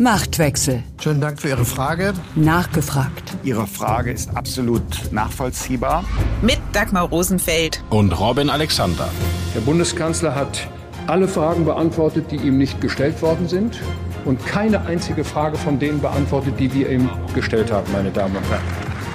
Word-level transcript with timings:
Machtwechsel. 0.00 0.82
Schönen 1.02 1.20
Dank 1.20 1.38
für 1.42 1.50
Ihre 1.50 1.66
Frage. 1.66 2.14
Nachgefragt. 2.34 3.36
Ihre 3.44 3.66
Frage 3.66 4.10
ist 4.10 4.34
absolut 4.34 4.82
nachvollziehbar. 5.12 6.04
Mit 6.40 6.58
Dagmar 6.72 7.02
Rosenfeld. 7.02 7.84
Und 7.90 8.18
Robin 8.18 8.48
Alexander. 8.48 9.10
Der 9.54 9.60
Bundeskanzler 9.60 10.34
hat 10.34 10.66
alle 11.06 11.28
Fragen 11.28 11.66
beantwortet, 11.66 12.30
die 12.30 12.36
ihm 12.36 12.56
nicht 12.56 12.80
gestellt 12.80 13.20
worden 13.20 13.46
sind. 13.46 13.78
Und 14.24 14.42
keine 14.46 14.86
einzige 14.86 15.22
Frage 15.22 15.58
von 15.58 15.78
denen 15.78 16.00
beantwortet, 16.00 16.54
die 16.58 16.72
wir 16.72 16.88
ihm 16.88 17.10
gestellt 17.34 17.70
haben, 17.70 17.92
meine 17.92 18.10
Damen 18.10 18.34
und 18.36 18.48
Herren. 18.48 18.62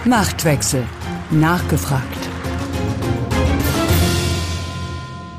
Machtwechsel. 0.05 0.83
Nachgefragt. 1.31 2.29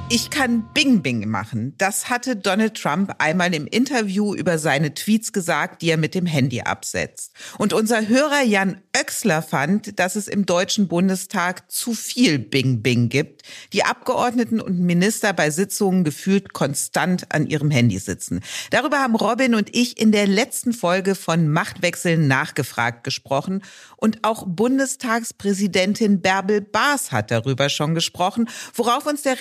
Ich 0.08 0.30
kann 0.30 0.72
Bing 0.72 1.02
Bing 1.02 1.28
machen. 1.28 1.74
Das 1.78 2.08
hatte 2.08 2.36
Donald 2.36 2.80
Trump 2.80 3.16
einmal 3.18 3.52
im 3.52 3.66
Interview 3.66 4.36
über 4.36 4.56
seine 4.56 4.94
Tweets 4.94 5.32
gesagt, 5.32 5.82
die 5.82 5.90
er 5.90 5.96
mit 5.96 6.14
dem 6.14 6.26
Handy 6.26 6.60
absetzt. 6.60 7.32
Und 7.58 7.72
unser 7.72 8.06
Hörer 8.06 8.42
Jan 8.42 8.80
Oechsler 8.96 9.42
fand, 9.42 9.98
dass 9.98 10.14
es 10.14 10.28
im 10.28 10.46
Deutschen 10.46 10.86
Bundestag 10.86 11.68
zu 11.72 11.92
viel 11.92 12.38
Bing 12.38 12.82
Bing 12.82 13.08
gibt. 13.08 13.42
Die 13.72 13.82
Abgeordneten 13.82 14.60
und 14.60 14.78
Minister 14.78 15.32
bei 15.32 15.50
Sitzungen 15.50 16.04
gefühlt 16.04 16.52
konstant 16.52 17.26
an 17.34 17.48
ihrem 17.48 17.72
Handy 17.72 17.98
sitzen. 17.98 18.42
Darüber 18.70 19.00
haben 19.00 19.16
Robin 19.16 19.56
und 19.56 19.74
ich 19.74 20.00
in 20.00 20.12
der 20.12 20.28
letzten 20.28 20.72
Folge 20.72 21.16
von 21.16 21.48
Machtwechseln 21.48 22.28
nachgefragt 22.28 23.02
gesprochen. 23.02 23.64
Und 23.96 24.22
auch 24.22 24.44
Bundestagspräsidentin 24.46 26.20
Bärbel 26.20 26.60
Baas 26.60 27.10
hat 27.10 27.32
darüber 27.32 27.68
schon 27.68 27.96
gesprochen, 27.96 28.48
worauf 28.72 29.04
uns 29.06 29.22
der 29.22 29.40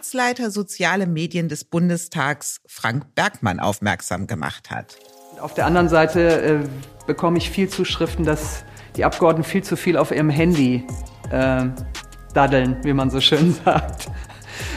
Referatsleiter 0.00 0.50
Soziale 0.50 1.06
Medien 1.06 1.50
des 1.50 1.64
Bundestags 1.64 2.62
Frank 2.66 3.14
Bergmann 3.14 3.60
aufmerksam 3.60 4.26
gemacht 4.26 4.70
hat. 4.70 4.96
Auf 5.38 5.52
der 5.52 5.66
anderen 5.66 5.90
Seite 5.90 6.40
äh, 6.40 6.58
bekomme 7.06 7.36
ich 7.36 7.50
viel 7.50 7.68
Zuschriften, 7.68 8.24
dass 8.24 8.64
die 8.96 9.04
Abgeordneten 9.04 9.46
viel 9.46 9.62
zu 9.62 9.76
viel 9.76 9.98
auf 9.98 10.10
ihrem 10.10 10.30
Handy 10.30 10.86
äh, 11.30 11.66
daddeln, 12.32 12.78
wie 12.82 12.94
man 12.94 13.10
so 13.10 13.20
schön 13.20 13.54
sagt. 13.64 14.08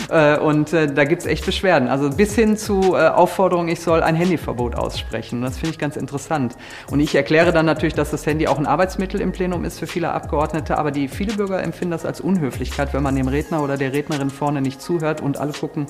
Äh, 0.10 0.38
und 0.38 0.74
äh, 0.74 0.94
da 0.94 1.06
gibt's 1.06 1.26
echt 1.26 1.46
Beschwerden. 1.46 1.88
Also 1.88 2.10
bis 2.10 2.36
hin 2.36 2.58
zu 2.58 2.96
äh, 2.96 3.08
Aufforderungen, 3.08 3.70
ich 3.70 3.80
soll 3.80 4.04
ein 4.04 4.16
Handyverbot 4.16 4.76
aussprechen. 4.76 5.42
Das 5.42 5.58
finde 5.58 5.72
ich 5.72 5.80
ganz 5.80 5.96
interessant. 5.96 6.56
Und 6.90 7.00
ich 7.00 7.16
erkläre 7.16 7.52
dann 7.52 7.66
natürlich, 7.66 7.94
dass 7.94 8.12
das 8.12 8.26
Handy 8.26 8.48
auch 8.48 8.58
ein 8.58 8.66
Arbeitsmittel 8.66 9.22
im 9.22 9.32
Plenum 9.32 9.66
ist 9.66 9.80
für 9.80 9.88
viele 9.88 10.12
Abgeordnete, 10.12 10.78
aber 10.78 10.92
die 10.92 11.08
viele 11.08 11.34
Bürger 11.34 11.64
empfinden 11.64 11.92
das 11.92 12.06
als 12.06 12.22
Unhöflichkeit, 12.22 12.94
wenn 12.94 13.04
man 13.04 13.16
dem 13.16 13.28
Redner 13.28 13.64
oder 13.64 13.78
der 13.78 13.94
Rednerin 13.94 14.30
vorne 14.30 14.62
nicht 14.62 14.82
zuhört 14.82 15.22
und 15.22 15.38
alle 15.38 15.54
gucken 15.54 15.88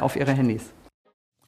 auf 0.00 0.16
ihre 0.16 0.32
Handys. 0.32 0.62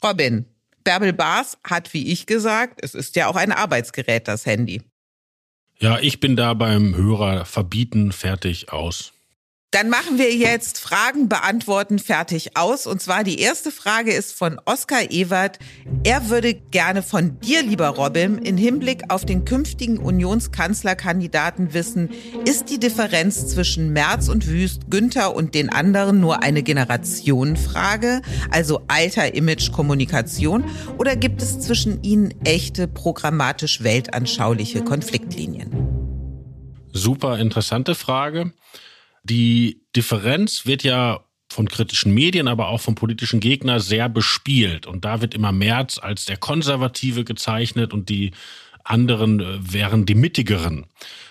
Robin, 0.04 0.44
Bärbel 0.84 1.12
Baas 1.12 1.58
hat, 1.64 1.92
wie 1.94 2.12
ich 2.12 2.26
gesagt, 2.26 2.80
es 2.82 2.94
ist 2.94 3.16
ja 3.16 3.26
auch 3.28 3.36
ein 3.36 3.52
Arbeitsgerät, 3.52 4.28
das 4.28 4.46
Handy. 4.46 4.82
Ja, 5.78 5.98
ich 6.00 6.18
bin 6.18 6.34
da 6.34 6.54
beim 6.54 6.96
Hörer 6.96 7.44
verbieten, 7.44 8.10
fertig, 8.10 8.72
aus. 8.72 9.12
Dann 9.70 9.90
machen 9.90 10.16
wir 10.16 10.34
jetzt 10.34 10.80
Fragen 10.80 11.28
beantworten 11.28 11.98
fertig 11.98 12.56
aus. 12.56 12.86
Und 12.86 13.02
zwar 13.02 13.22
die 13.22 13.38
erste 13.38 13.70
Frage 13.70 14.14
ist 14.14 14.32
von 14.32 14.58
Oskar 14.64 15.10
Ewert. 15.10 15.58
Er 16.04 16.30
würde 16.30 16.54
gerne 16.54 17.02
von 17.02 17.38
dir, 17.40 17.62
lieber 17.62 17.88
Robin, 17.88 18.38
in 18.38 18.56
Hinblick 18.56 19.02
auf 19.10 19.26
den 19.26 19.44
künftigen 19.44 19.98
Unionskanzlerkandidaten 19.98 21.74
wissen, 21.74 22.08
ist 22.46 22.70
die 22.70 22.80
Differenz 22.80 23.48
zwischen 23.48 23.92
Merz 23.92 24.30
und 24.30 24.46
Wüst, 24.46 24.90
Günther 24.90 25.36
und 25.36 25.54
den 25.54 25.68
anderen 25.68 26.18
nur 26.18 26.42
eine 26.42 26.62
Generationenfrage, 26.62 28.22
also 28.50 28.80
Alter, 28.88 29.34
Image, 29.34 29.70
Kommunikation, 29.70 30.64
oder 30.96 31.14
gibt 31.14 31.42
es 31.42 31.60
zwischen 31.60 32.02
ihnen 32.02 32.32
echte 32.42 32.88
programmatisch 32.88 33.82
weltanschauliche 33.82 34.82
Konfliktlinien? 34.82 35.70
Super 36.90 37.38
interessante 37.38 37.94
Frage. 37.94 38.54
Die 39.24 39.82
Differenz 39.94 40.66
wird 40.66 40.82
ja 40.82 41.20
von 41.50 41.68
kritischen 41.68 42.12
Medien, 42.12 42.46
aber 42.46 42.68
auch 42.68 42.80
von 42.80 42.94
politischen 42.94 43.40
Gegnern 43.40 43.80
sehr 43.80 44.08
bespielt. 44.08 44.86
Und 44.86 45.04
da 45.04 45.20
wird 45.20 45.34
immer 45.34 45.52
Merz 45.52 45.98
als 45.98 46.26
der 46.26 46.36
Konservative 46.36 47.24
gezeichnet 47.24 47.92
und 47.92 48.08
die 48.08 48.32
anderen 48.84 49.40
äh, 49.40 49.72
wären 49.72 50.06
die 50.06 50.14
mittigeren. 50.14 50.86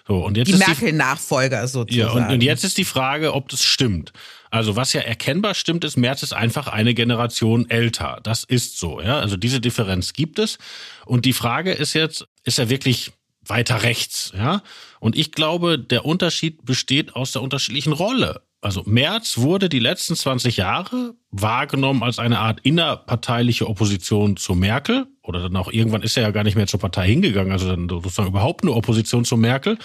So, 0.08 0.26
und 0.26 0.38
jetzt 0.38 0.48
die 0.48 0.58
Merkel-Nachfolger 0.58 1.68
sozusagen. 1.68 2.18
Ja, 2.18 2.26
und, 2.26 2.34
und 2.34 2.42
jetzt 2.42 2.64
ist 2.64 2.78
die 2.78 2.86
Frage, 2.86 3.34
ob 3.34 3.50
das 3.50 3.64
stimmt. 3.64 4.14
Also 4.50 4.76
was 4.76 4.94
ja 4.94 5.02
erkennbar 5.02 5.54
stimmt, 5.54 5.84
ist, 5.84 5.98
Merz 5.98 6.24
ist 6.24 6.34
einfach 6.34 6.68
eine 6.68 6.94
Generation 6.94 7.70
älter. 7.70 8.20
Das 8.24 8.44
ist 8.44 8.80
so, 8.80 9.02
ja. 9.02 9.20
Also 9.20 9.36
diese 9.36 9.60
Differenz 9.60 10.14
gibt 10.14 10.40
es. 10.40 10.58
Und 11.06 11.26
die 11.26 11.34
Frage 11.34 11.74
ist 11.74 11.94
jetzt, 11.94 12.26
ist 12.44 12.60
er 12.60 12.70
wirklich 12.70 13.12
weiter 13.50 13.84
rechts, 13.84 14.34
ja. 14.36 14.62
Und 15.00 15.16
ich 15.16 15.32
glaube, 15.32 15.80
der 15.80 16.06
Unterschied 16.06 16.66
besteht 16.66 17.16
aus 17.16 17.32
der 17.32 17.42
unterschiedlichen 17.42 17.94
Rolle. 17.94 18.42
Also 18.60 18.84
Merz 18.86 19.38
wurde 19.38 19.70
die 19.70 19.80
letzten 19.80 20.16
20 20.16 20.58
Jahre 20.58 21.14
wahrgenommen 21.30 22.02
als 22.02 22.18
eine 22.18 22.40
Art 22.40 22.60
innerparteiliche 22.62 23.68
Opposition 23.68 24.36
zu 24.36 24.56
Merkel. 24.56 25.06
Oder 25.22 25.42
dann 25.42 25.56
auch 25.56 25.72
irgendwann 25.72 26.02
ist 26.02 26.18
er 26.18 26.24
ja 26.24 26.32
gar 26.32 26.44
nicht 26.44 26.56
mehr 26.56 26.68
zur 26.68 26.80
Partei 26.80 27.08
hingegangen, 27.08 27.52
also 27.52 27.68
dann 27.68 27.88
sozusagen 27.88 28.30
überhaupt 28.30 28.64
eine 28.64 28.74
Opposition 28.74 29.26
zu 29.26 29.38
Merkel. 29.38 29.78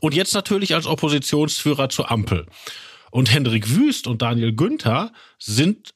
Und 0.00 0.14
jetzt 0.14 0.34
natürlich 0.34 0.74
als 0.74 0.86
Oppositionsführer 0.86 1.88
zur 1.88 2.10
Ampel. 2.10 2.46
Und 3.10 3.32
Hendrik 3.32 3.74
Wüst 3.74 4.06
und 4.06 4.22
Daniel 4.22 4.52
Günther 4.52 5.12
sind 5.38 5.94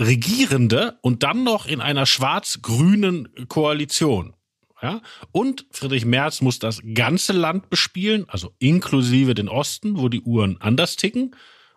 Regierende 0.00 0.98
und 1.00 1.22
dann 1.22 1.42
noch 1.42 1.66
in 1.66 1.80
einer 1.80 2.06
schwarz-grünen 2.06 3.28
Koalition. 3.48 4.34
Ja? 4.82 5.00
Und 5.32 5.66
Friedrich 5.70 6.04
Merz 6.04 6.40
muss 6.40 6.58
das 6.58 6.80
ganze 6.94 7.32
Land 7.32 7.70
bespielen, 7.70 8.26
also 8.28 8.52
inklusive 8.58 9.34
den 9.34 9.48
Osten, 9.48 9.98
wo 9.98 10.08
die 10.08 10.20
Uhren 10.20 10.60
anders 10.60 10.96
ticken. 10.96 11.34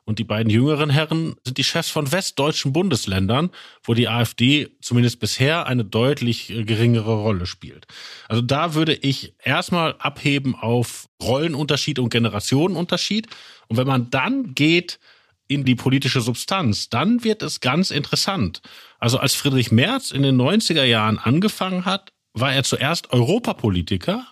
Und 0.10 0.18
die 0.18 0.24
beiden 0.24 0.52
jüngeren 0.52 0.90
Herren 0.90 1.36
sind 1.46 1.60
die 1.60 1.64
Chefs 1.64 1.92
von 1.92 2.12
westdeutschen 2.12 2.74
Bundesländern, 2.74 3.52
wo 3.84 3.94
die 3.94 4.08
AfD 4.08 4.70
zumindest 4.82 5.20
bisher 5.20 5.68
eine 5.68 5.86
deutlich 5.86 6.50
äh, 6.50 6.64
geringere 6.64 7.14
Rolle 7.14 7.46
spielt. 7.46 7.86
Also 8.28 8.42
da 8.42 8.74
würde 8.74 8.96
ich 8.96 9.36
erstmal 9.44 9.94
abheben 10.00 10.56
auf 10.56 11.10
Rollenunterschied 11.22 12.00
und 12.00 12.10
Generationenunterschied. 12.10 13.28
Und 13.68 13.78
wenn 13.78 13.86
man 13.86 14.10
dann 14.10 14.56
geht 14.56 15.00
in 15.48 15.64
die 15.64 15.76
politische 15.76 16.22
Substanz, 16.22 16.90
dann 16.90 17.24
wird 17.24 17.44
es 17.44 17.60
ganz 17.60 17.92
interessant. 17.92 18.64
Also 18.98 19.20
als 19.20 19.36
Friedrich 19.36 19.72
Merz 19.72 20.10
in 20.10 20.24
den 20.24 20.42
90er 20.42 20.86
Jahren 20.86 21.20
angefangen 21.20 21.86
hat, 21.86 22.14
war 22.34 22.54
er 22.54 22.64
zuerst 22.64 23.12
Europapolitiker 23.12 24.26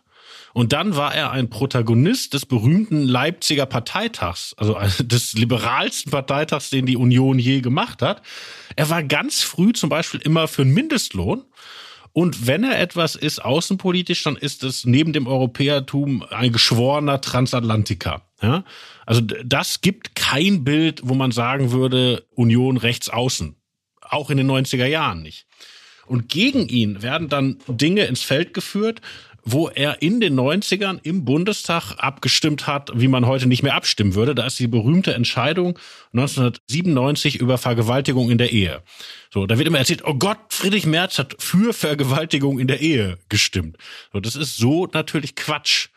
und 0.53 0.73
dann 0.73 0.95
war 0.95 1.13
er 1.13 1.31
ein 1.31 1.49
Protagonist 1.49 2.33
des 2.33 2.45
berühmten 2.45 3.03
Leipziger 3.03 3.65
Parteitags, 3.65 4.55
also 4.57 4.75
des 5.03 5.33
liberalsten 5.33 6.11
Parteitags, 6.11 6.69
den 6.69 6.85
die 6.85 6.97
Union 6.97 7.37
je 7.37 7.61
gemacht 7.61 8.01
hat. 8.01 8.21
Er 8.75 8.89
war 8.89 9.03
ganz 9.03 9.43
früh 9.43 9.73
zum 9.73 9.89
Beispiel 9.89 10.19
immer 10.19 10.47
für 10.47 10.63
einen 10.63 10.73
Mindestlohn. 10.73 11.43
Und 12.11 12.47
wenn 12.47 12.63
er 12.63 12.79
etwas 12.79 13.15
ist 13.15 13.45
außenpolitisch, 13.45 14.23
dann 14.23 14.35
ist 14.35 14.63
es 14.63 14.85
neben 14.85 15.13
dem 15.13 15.27
Europäertum 15.27 16.23
ein 16.31 16.51
geschworener 16.51 17.21
Transatlantiker. 17.21 18.23
Ja? 18.41 18.63
Also 19.05 19.21
das 19.21 19.81
gibt 19.81 20.15
kein 20.15 20.63
Bild, 20.63 21.01
wo 21.03 21.13
man 21.13 21.31
sagen 21.31 21.71
würde, 21.71 22.25
Union 22.31 22.77
rechts 22.77 23.09
außen. 23.09 23.55
Auch 24.01 24.31
in 24.31 24.37
den 24.37 24.49
90er 24.49 24.87
Jahren 24.87 25.21
nicht. 25.21 25.46
Und 26.07 26.29
gegen 26.29 26.67
ihn 26.67 27.01
werden 27.01 27.29
dann 27.29 27.57
Dinge 27.67 28.05
ins 28.05 28.23
Feld 28.23 28.53
geführt, 28.53 29.01
wo 29.49 29.69
er 29.69 30.01
in 30.01 30.19
den 30.19 30.37
90ern 30.37 30.99
im 31.03 31.23
Bundestag 31.23 31.95
abgestimmt 31.99 32.67
hat, 32.67 32.91
wie 32.95 33.07
man 33.07 33.25
heute 33.25 33.47
nicht 33.47 33.63
mehr 33.63 33.75
abstimmen 33.75 34.13
würde. 34.13 34.35
Da 34.35 34.45
ist 34.45 34.59
die 34.59 34.67
berühmte 34.67 35.13
Entscheidung 35.13 35.79
1997 36.11 37.37
über 37.37 37.57
Vergewaltigung 37.57 38.29
in 38.29 38.37
der 38.37 38.51
Ehe. 38.51 38.83
So, 39.33 39.45
da 39.45 39.57
wird 39.57 39.67
immer 39.67 39.77
erzählt, 39.77 40.03
oh 40.03 40.15
Gott, 40.15 40.37
Friedrich 40.49 40.85
Merz 40.85 41.17
hat 41.17 41.37
für 41.39 41.71
Vergewaltigung 41.71 42.59
in 42.59 42.67
der 42.67 42.81
Ehe 42.81 43.19
gestimmt. 43.29 43.77
So, 44.11 44.19
das 44.19 44.35
ist 44.35 44.57
so 44.57 44.89
natürlich 44.91 45.35
Quatsch. 45.35 45.87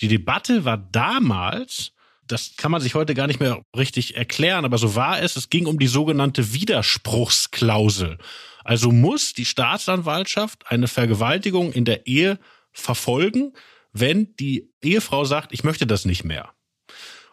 Die 0.00 0.08
Debatte 0.08 0.66
war 0.66 0.76
damals, 0.76 1.92
das 2.26 2.56
kann 2.58 2.70
man 2.70 2.82
sich 2.82 2.94
heute 2.94 3.14
gar 3.14 3.26
nicht 3.26 3.40
mehr 3.40 3.62
richtig 3.74 4.16
erklären, 4.18 4.66
aber 4.66 4.76
so 4.76 4.94
war 4.94 5.22
es, 5.22 5.34
es 5.36 5.48
ging 5.48 5.64
um 5.64 5.78
die 5.78 5.86
sogenannte 5.86 6.52
Widerspruchsklausel. 6.52 8.18
Also 8.68 8.92
muss 8.92 9.32
die 9.32 9.46
Staatsanwaltschaft 9.46 10.70
eine 10.70 10.88
Vergewaltigung 10.88 11.72
in 11.72 11.86
der 11.86 12.06
Ehe 12.06 12.38
verfolgen, 12.70 13.54
wenn 13.94 14.36
die 14.36 14.68
Ehefrau 14.82 15.24
sagt, 15.24 15.54
ich 15.54 15.64
möchte 15.64 15.86
das 15.86 16.04
nicht 16.04 16.22
mehr. 16.22 16.50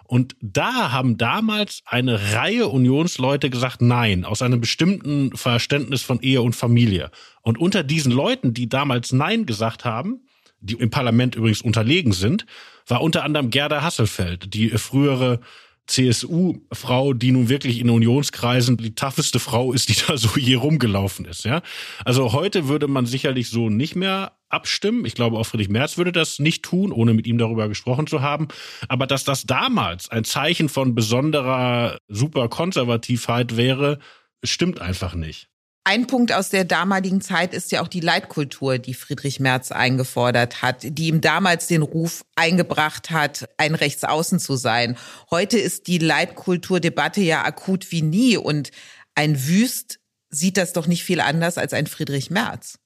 Und 0.05 0.37
da 0.39 0.93
haben 0.93 1.17
damals 1.17 1.83
eine 1.85 2.31
Reihe 2.31 2.69
Unionsleute 2.69 3.49
gesagt, 3.49 3.81
nein, 3.81 4.23
aus 4.23 4.41
einem 4.41 4.61
bestimmten 4.61 5.35
Verständnis 5.35 6.03
von 6.03 6.21
Ehe 6.21 6.41
und 6.41 6.55
Familie. 6.55 7.11
Und 7.41 7.57
unter 7.57 7.83
diesen 7.83 8.13
Leuten, 8.13 8.53
die 8.53 8.69
damals 8.69 9.11
Nein 9.11 9.45
gesagt 9.45 9.83
haben, 9.83 10.21
die 10.61 10.75
im 10.75 10.89
Parlament 10.89 11.35
übrigens 11.35 11.59
unterlegen 11.59 12.13
sind, 12.13 12.45
war 12.87 13.01
unter 13.01 13.23
anderem 13.23 13.49
Gerda 13.49 13.81
Hasselfeld, 13.81 14.53
die 14.53 14.69
frühere 14.69 15.41
CSU-Frau, 15.87 17.13
die 17.13 17.31
nun 17.31 17.49
wirklich 17.49 17.79
in 17.79 17.89
Unionskreisen 17.89 18.77
die 18.77 18.95
tougheste 18.95 19.39
Frau 19.39 19.73
ist, 19.73 19.89
die 19.89 19.95
da 20.07 20.17
so 20.17 20.29
je 20.39 20.55
rumgelaufen 20.55 21.25
ist, 21.25 21.45
ja. 21.45 21.61
Also 22.03 22.33
heute 22.33 22.67
würde 22.67 22.87
man 22.87 23.05
sicherlich 23.05 23.49
so 23.49 23.69
nicht 23.69 23.95
mehr 23.95 24.33
abstimmen. 24.49 25.05
Ich 25.05 25.15
glaube, 25.15 25.37
auch 25.37 25.45
Friedrich 25.45 25.69
Merz 25.69 25.97
würde 25.97 26.11
das 26.11 26.39
nicht 26.39 26.63
tun, 26.63 26.91
ohne 26.91 27.13
mit 27.13 27.27
ihm 27.27 27.37
darüber 27.37 27.67
gesprochen 27.67 28.07
zu 28.07 28.21
haben. 28.21 28.47
Aber 28.87 29.07
dass 29.07 29.23
das 29.23 29.43
damals 29.43 30.09
ein 30.09 30.23
Zeichen 30.23 30.69
von 30.69 30.95
besonderer 30.95 31.97
Superkonservativheit 32.07 33.57
wäre, 33.57 33.99
stimmt 34.43 34.79
einfach 34.79 35.15
nicht. 35.15 35.49
Ein 35.87 36.07
Punkt 36.07 36.33
aus 36.33 36.49
der 36.49 36.65
damaligen 36.65 37.21
Zeit 37.21 37.53
ist 37.53 37.71
ja 37.71 37.83
auch 37.83 37.87
die 37.87 37.99
Leitkultur, 37.99 38.79
die 38.79 38.95
Friedrich 38.95 39.39
Merz 39.39 39.71
eingefordert 39.71 40.63
hat, 40.63 40.77
die 40.81 41.09
ihm 41.09 41.21
damals 41.21 41.67
den 41.67 41.83
Ruf 41.83 42.25
eingebracht 42.35 43.11
hat, 43.11 43.47
ein 43.57 43.75
Rechtsaußen 43.75 44.39
zu 44.39 44.55
sein. 44.55 44.97
Heute 45.29 45.59
ist 45.59 45.85
die 45.85 45.99
Leitkulturdebatte 45.99 47.21
ja 47.21 47.45
akut 47.45 47.91
wie 47.91 48.01
nie 48.01 48.35
und 48.35 48.71
ein 49.13 49.45
Wüst 49.45 49.99
sieht 50.31 50.57
das 50.57 50.73
doch 50.73 50.87
nicht 50.87 51.03
viel 51.03 51.19
anders 51.19 51.59
als 51.59 51.71
ein 51.71 51.85
Friedrich 51.85 52.31
Merz. 52.31 52.79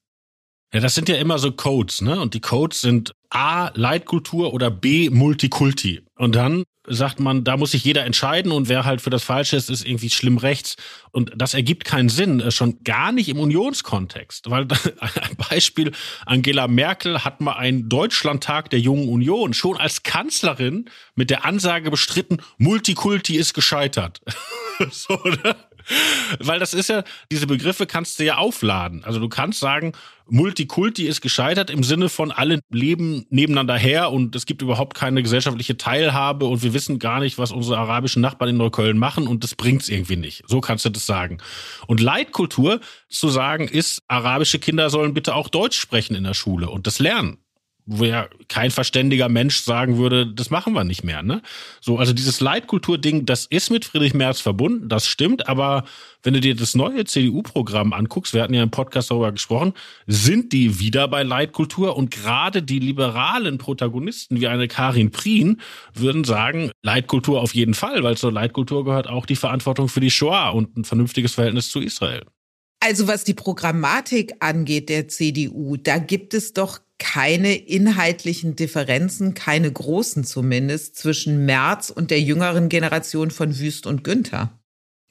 Ja, 0.72 0.80
das 0.82 0.94
sind 0.94 1.10
ja 1.10 1.16
immer 1.16 1.40
so 1.40 1.52
Codes, 1.52 2.02
ne? 2.02 2.20
Und 2.20 2.36
die 2.36 2.42
Codes 2.42 2.82
sind 2.82 3.16
A, 3.32 3.72
Leitkultur 3.74 4.54
oder 4.54 4.70
B, 4.70 5.10
Multikulti. 5.10 6.02
Und 6.16 6.36
dann 6.36 6.64
sagt 6.86 7.20
man, 7.20 7.44
da 7.44 7.58
muss 7.58 7.72
sich 7.72 7.84
jeder 7.84 8.06
entscheiden 8.06 8.52
und 8.52 8.70
wer 8.70 8.86
halt 8.86 9.02
für 9.02 9.10
das 9.10 9.24
Falsche 9.24 9.56
ist, 9.56 9.70
ist 9.70 9.86
irgendwie 9.86 10.10
schlimm 10.10 10.38
rechts. 10.38 10.76
Und 11.12 11.32
das 11.36 11.54
ergibt 11.54 11.86
keinen 11.86 12.10
Sinn, 12.10 12.40
äh, 12.40 12.52
schon 12.52 12.84
gar 12.84 13.12
nicht 13.12 13.30
im 13.30 13.40
Unionskontext. 13.40 14.50
Weil 14.50 14.68
ein 15.00 15.36
Beispiel, 15.50 15.92
Angela 16.26 16.68
Merkel 16.68 17.24
hat 17.24 17.42
mal 17.42 17.54
einen 17.54 17.90
Deutschlandtag 17.90 18.70
der 18.70 18.80
Jungen 18.80 19.10
Union 19.10 19.54
schon 19.54 19.78
als 19.78 20.04
Kanzlerin 20.04 20.86
mit 21.16 21.30
der 21.30 21.46
Ansage 21.46 21.90
bestritten, 21.90 22.42
Multikulti 22.58 23.38
ist 23.38 23.54
gescheitert. 23.54 24.22
so, 24.92 25.16
ne? 25.24 25.56
Weil 26.40 26.60
das 26.60 26.74
ist 26.74 26.90
ja, 26.90 27.04
diese 27.32 27.48
Begriffe 27.48 27.86
kannst 27.86 28.20
du 28.20 28.26
ja 28.26 28.38
aufladen. 28.38 29.04
Also 29.04 29.20
du 29.20 29.30
kannst 29.30 29.60
sagen, 29.60 29.94
Multikulti 30.32 31.08
ist 31.08 31.22
gescheitert 31.22 31.70
im 31.70 31.84
Sinne 31.84 32.10
von 32.10 32.32
alle 32.32 32.60
leben 32.70 33.26
nebeneinander 33.30 33.78
her 33.78 34.12
und 34.12 34.36
es 34.36 34.46
gibt 34.46 34.62
überhaupt 34.62 34.96
keine 34.96 35.24
gesellschaftliche 35.24 35.78
Teilhabe 35.78 36.46
und 36.46 36.62
wir 36.62 36.74
wissen 36.74 37.00
gar 37.00 37.20
nicht, 37.20 37.38
was 37.38 37.52
unsere 37.52 37.78
arabischen 37.78 38.22
Nachbarn 38.22 38.52
in 38.52 38.58
Neukölln 38.58 38.98
machen 38.98 39.28
und 39.28 39.44
das 39.44 39.56
bringt's 39.56 39.90
irgendwie 39.90 40.18
nicht. 40.18 40.44
So 40.48 40.62
kannst 40.62 40.86
du 40.86 40.90
das 40.90 41.06
sagen. 41.06 41.40
Und 41.88 42.00
Leitkultur 42.00 42.80
zu 43.08 43.30
sagen 43.30 43.68
ist, 43.68 44.04
arabische 44.08 44.60
Kinder 44.60 44.90
sollen 44.90 45.14
bitte 45.14 45.34
auch 45.34 45.50
Deutsch 45.50 45.80
sprechen 45.80 46.16
in 46.16 46.24
der 46.24 46.36
Schule 46.36 46.70
und 46.70 46.86
das 46.86 47.00
lernen 47.00 47.40
wo 47.86 48.06
ja 48.06 48.28
kein 48.48 48.70
verständiger 48.70 49.30
Mensch 49.30 49.62
sagen 49.62 49.98
würde, 49.98 50.28
das 50.28 50.50
machen 50.50 50.74
wir 50.74 50.84
nicht 50.84 51.04
mehr. 51.04 51.24
Ne? 51.24 51.42
So, 51.82 51.98
also 51.98 52.14
dieses 52.14 52.40
Leitkultur-Ding, 52.40 53.26
das 53.26 53.46
ist 53.46 53.72
mit 53.72 53.86
Friedrich 53.86 54.14
Merz 54.14 54.40
verbunden, 54.40 54.90
das 54.90 55.08
stimmt, 55.08 55.48
aber 55.48 55.86
wenn 56.22 56.34
du 56.34 56.40
dir 56.40 56.56
das 56.56 56.76
neue 56.76 57.06
CDU-Programm 57.06 57.94
anguckst, 57.94 58.34
wir 58.34 58.44
hatten 58.44 58.54
ja 58.54 58.62
im 58.62 58.70
Podcast 58.70 59.10
darüber 59.10 59.32
gesprochen, 59.32 59.74
sind 60.06 60.54
die 60.54 60.80
wieder 60.80 61.08
bei 61.08 61.24
Leitkultur 61.24 61.98
und 61.98 62.12
gerade 62.12 62.62
die 62.62 62.80
liberalen 62.80 63.58
Protagonisten 63.58 64.40
wie 64.40 64.48
eine 64.48 64.68
Karin 64.68 65.12
Prien 65.12 65.62
würden 65.94 66.24
sagen, 66.26 66.72
Leitkultur 66.84 67.42
auf 67.42 67.56
jeden 67.56 67.74
Fall, 67.74 68.04
weil 68.04 68.18
zur 68.18 68.32
Leitkultur 68.32 68.86
gehört 68.86 69.08
auch 69.08 69.26
die 69.26 69.36
Verantwortung 69.36 69.90
für 69.90 70.00
die 70.00 70.12
Shoah 70.12 70.50
und 70.50 70.78
ein 70.78 70.84
vernünftiges 70.84 71.34
Verhältnis 71.34 71.70
zu 71.70 71.80
Israel. 71.80 72.24
Also 72.82 73.08
was 73.08 73.24
die 73.24 73.34
Programmatik 73.34 74.36
angeht 74.40 74.90
der 74.90 75.08
CDU, 75.08 75.76
da 75.76 75.98
gibt 75.98 76.34
es 76.34 76.54
doch 76.54 76.80
keine 77.00 77.56
inhaltlichen 77.56 78.56
Differenzen, 78.56 79.34
keine 79.34 79.72
großen 79.72 80.24
zumindest, 80.24 80.96
zwischen 80.96 81.46
Merz 81.46 81.90
und 81.90 82.12
der 82.12 82.22
jüngeren 82.22 82.70
Generation 82.70 83.32
von 83.32 83.58
Wüst 83.58 83.88
und 83.88 84.04
Günther. 84.04 84.60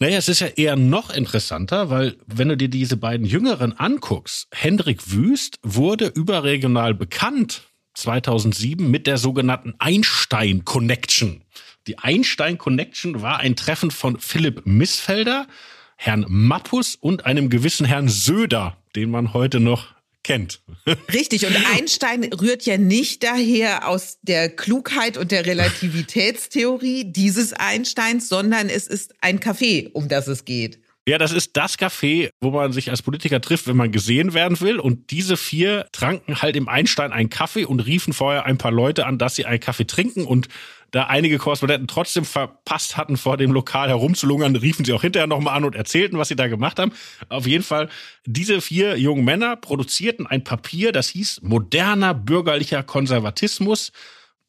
Naja, 0.00 0.18
es 0.18 0.28
ist 0.28 0.40
ja 0.40 0.46
eher 0.46 0.76
noch 0.76 1.10
interessanter, 1.10 1.90
weil 1.90 2.16
wenn 2.26 2.48
du 2.48 2.56
dir 2.56 2.68
diese 2.68 2.96
beiden 2.96 3.26
Jüngeren 3.26 3.72
anguckst, 3.72 4.46
Hendrik 4.52 5.10
Wüst 5.10 5.56
wurde 5.62 6.06
überregional 6.06 6.94
bekannt 6.94 7.62
2007 7.94 8.88
mit 8.88 9.08
der 9.08 9.18
sogenannten 9.18 9.74
Einstein 9.80 10.64
Connection. 10.64 11.42
Die 11.88 11.98
Einstein 11.98 12.58
Connection 12.58 13.22
war 13.22 13.38
ein 13.38 13.56
Treffen 13.56 13.90
von 13.90 14.20
Philipp 14.20 14.66
Missfelder, 14.66 15.48
Herrn 15.96 16.26
Mappus 16.28 16.94
und 16.94 17.26
einem 17.26 17.50
gewissen 17.50 17.84
Herrn 17.84 18.08
Söder, 18.08 18.76
den 18.94 19.10
man 19.10 19.32
heute 19.32 19.58
noch 19.58 19.97
kennt. 20.28 20.60
Richtig, 21.12 21.46
und 21.46 21.56
Einstein 21.74 22.24
rührt 22.24 22.66
ja 22.66 22.76
nicht 22.76 23.24
daher 23.24 23.88
aus 23.88 24.18
der 24.20 24.50
Klugheit 24.50 25.16
und 25.16 25.32
der 25.32 25.46
Relativitätstheorie 25.46 27.10
dieses 27.10 27.54
Einsteins, 27.54 28.28
sondern 28.28 28.68
es 28.68 28.86
ist 28.86 29.14
ein 29.22 29.40
Café, 29.40 29.90
um 29.92 30.08
das 30.08 30.28
es 30.28 30.44
geht. 30.44 30.80
Ja, 31.08 31.16
das 31.16 31.32
ist 31.32 31.56
das 31.56 31.78
Café, 31.78 32.28
wo 32.42 32.50
man 32.50 32.74
sich 32.74 32.90
als 32.90 33.00
Politiker 33.00 33.40
trifft, 33.40 33.66
wenn 33.66 33.78
man 33.78 33.90
gesehen 33.90 34.34
werden 34.34 34.60
will. 34.60 34.78
Und 34.78 35.10
diese 35.10 35.38
vier 35.38 35.86
tranken 35.92 36.42
halt 36.42 36.54
im 36.54 36.68
Einstein 36.68 37.12
einen 37.12 37.30
Kaffee 37.30 37.64
und 37.64 37.80
riefen 37.80 38.12
vorher 38.12 38.44
ein 38.44 38.58
paar 38.58 38.72
Leute 38.72 39.06
an, 39.06 39.16
dass 39.16 39.34
sie 39.34 39.46
einen 39.46 39.60
Kaffee 39.60 39.86
trinken. 39.86 40.26
Und 40.26 40.48
da 40.90 41.04
einige 41.04 41.38
Korrespondenten 41.38 41.88
trotzdem 41.88 42.24
verpasst 42.24 42.96
hatten, 42.96 43.16
vor 43.16 43.36
dem 43.36 43.52
Lokal 43.52 43.88
herumzulungern, 43.88 44.56
riefen 44.56 44.84
sie 44.84 44.92
auch 44.92 45.02
hinterher 45.02 45.26
nochmal 45.26 45.56
an 45.56 45.64
und 45.64 45.74
erzählten, 45.74 46.18
was 46.18 46.28
sie 46.28 46.36
da 46.36 46.48
gemacht 46.48 46.78
haben. 46.78 46.92
Auf 47.28 47.46
jeden 47.46 47.64
Fall, 47.64 47.88
diese 48.26 48.60
vier 48.60 48.98
jungen 48.98 49.24
Männer 49.24 49.56
produzierten 49.56 50.26
ein 50.26 50.44
Papier, 50.44 50.92
das 50.92 51.08
hieß 51.08 51.42
Moderner 51.42 52.14
bürgerlicher 52.14 52.82
Konservatismus 52.82 53.92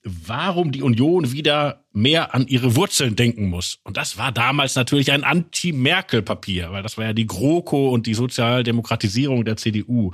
warum 0.04 0.72
die 0.72 0.82
Union 0.82 1.32
wieder 1.32 1.84
mehr 1.92 2.34
an 2.34 2.48
ihre 2.48 2.76
Wurzeln 2.76 3.16
denken 3.16 3.50
muss. 3.50 3.80
Und 3.84 3.98
das 3.98 4.18
war 4.18 4.32
damals 4.32 4.76
natürlich 4.76 5.12
ein 5.12 5.24
Anti-Merkel-Papier, 5.24 6.72
weil 6.72 6.84
das 6.84 6.98
war 6.98 7.06
ja 7.06 7.14
die 7.14 7.28
GroKo 7.28 7.90
und 7.90 8.08
die 8.08 8.14
Sozialdemokratisierung 8.14 9.44
der 9.44 9.58
CDU 9.58 10.12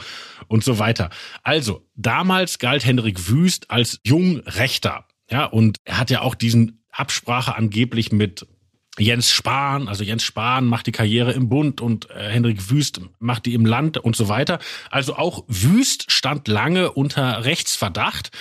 und 0.47 0.63
so 0.63 0.79
weiter. 0.79 1.09
Also, 1.43 1.85
damals 1.95 2.57
galt 2.57 2.85
Henrik 2.85 3.29
Wüst 3.29 3.69
als 3.69 3.99
Jungrechter. 4.03 5.05
Ja, 5.29 5.45
und 5.45 5.77
er 5.83 5.97
hat 5.97 6.09
ja 6.09 6.21
auch 6.21 6.35
diesen 6.35 6.83
Absprache 6.91 7.55
angeblich 7.55 8.11
mit 8.11 8.45
Jens 8.97 9.31
Spahn, 9.31 9.87
also 9.89 10.03
Jens 10.03 10.23
Spahn 10.23 10.65
macht 10.65 10.87
die 10.87 10.91
Karriere 10.91 11.33
im 11.33 11.49
Bund 11.49 11.81
und 11.81 12.09
äh, 12.11 12.29
Henrik 12.29 12.69
Wüst 12.69 13.01
macht 13.19 13.45
die 13.45 13.53
im 13.53 13.65
Land 13.65 13.97
und 13.97 14.15
so 14.15 14.29
weiter. 14.29 14.59
Also 14.89 15.15
auch 15.15 15.43
Wüst 15.47 16.11
stand 16.11 16.47
lange 16.47 16.91
unter 16.91 17.43
Rechtsverdacht. 17.43 18.31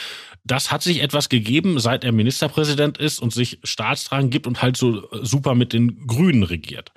Das 0.45 0.71
hat 0.71 0.83
sich 0.83 1.03
etwas 1.03 1.29
gegeben, 1.29 1.81
seit 1.81 2.05
er 2.05 2.13
Ministerpräsident 2.13 2.99
ist 2.99 3.19
und 3.19 3.33
sich 3.33 3.59
Staatstragen 3.65 4.31
gibt 4.31 4.47
und 4.47 4.63
halt 4.63 4.77
so 4.77 5.09
super 5.23 5.55
mit 5.55 5.73
den 5.73 6.07
Grünen 6.07 6.43
regiert. 6.43 6.93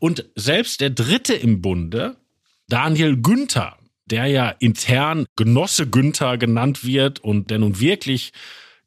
Und 0.00 0.26
selbst 0.34 0.80
der 0.80 0.90
Dritte 0.90 1.34
im 1.34 1.62
Bunde, 1.62 2.16
Daniel 2.68 3.16
Günther, 3.16 3.78
der 4.06 4.26
ja 4.26 4.48
intern 4.50 5.26
Genosse 5.36 5.86
Günther 5.88 6.38
genannt 6.38 6.84
wird 6.84 7.20
und 7.20 7.50
der 7.50 7.58
nun 7.58 7.78
wirklich 7.78 8.32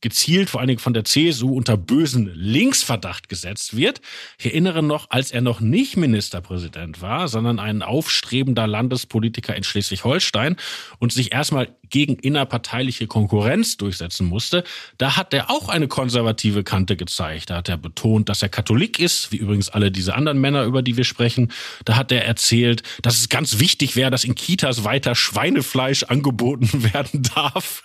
gezielt 0.01 0.49
vor 0.49 0.59
allen 0.59 0.67
Dingen 0.67 0.79
von 0.79 0.93
der 0.93 1.05
CSU 1.05 1.55
unter 1.55 1.77
bösen 1.77 2.31
Linksverdacht 2.33 3.29
gesetzt 3.29 3.75
wird. 3.75 4.01
Ich 4.37 4.47
erinnere 4.47 4.83
noch, 4.83 5.09
als 5.09 5.31
er 5.31 5.41
noch 5.41 5.59
nicht 5.59 5.95
Ministerpräsident 5.95 7.01
war, 7.01 7.27
sondern 7.27 7.59
ein 7.59 7.81
aufstrebender 7.83 8.67
Landespolitiker 8.67 9.55
in 9.55 9.63
Schleswig-Holstein 9.63 10.57
und 10.99 11.13
sich 11.13 11.31
erstmal 11.31 11.69
gegen 11.91 12.15
innerparteiliche 12.15 13.05
Konkurrenz 13.05 13.77
durchsetzen 13.77 14.25
musste, 14.25 14.63
da 14.97 15.17
hat 15.17 15.33
er 15.33 15.51
auch 15.51 15.69
eine 15.69 15.87
konservative 15.87 16.63
Kante 16.63 16.95
gezeigt. 16.95 17.49
Da 17.49 17.57
hat 17.57 17.69
er 17.69 17.77
betont, 17.77 18.29
dass 18.29 18.41
er 18.41 18.49
Katholik 18.49 18.97
ist, 18.97 19.31
wie 19.31 19.37
übrigens 19.37 19.69
alle 19.69 19.91
diese 19.91 20.15
anderen 20.15 20.39
Männer, 20.39 20.63
über 20.63 20.81
die 20.81 20.97
wir 20.97 21.03
sprechen. 21.03 21.51
Da 21.85 21.95
hat 21.97 22.11
er 22.11 22.25
erzählt, 22.25 22.81
dass 23.01 23.17
es 23.17 23.29
ganz 23.29 23.59
wichtig 23.59 23.95
wäre, 23.95 24.09
dass 24.09 24.23
in 24.23 24.35
Kitas 24.35 24.83
weiter 24.83 25.13
Schweinefleisch 25.15 26.03
angeboten 26.03 26.69
werden 26.93 27.23
darf. 27.35 27.83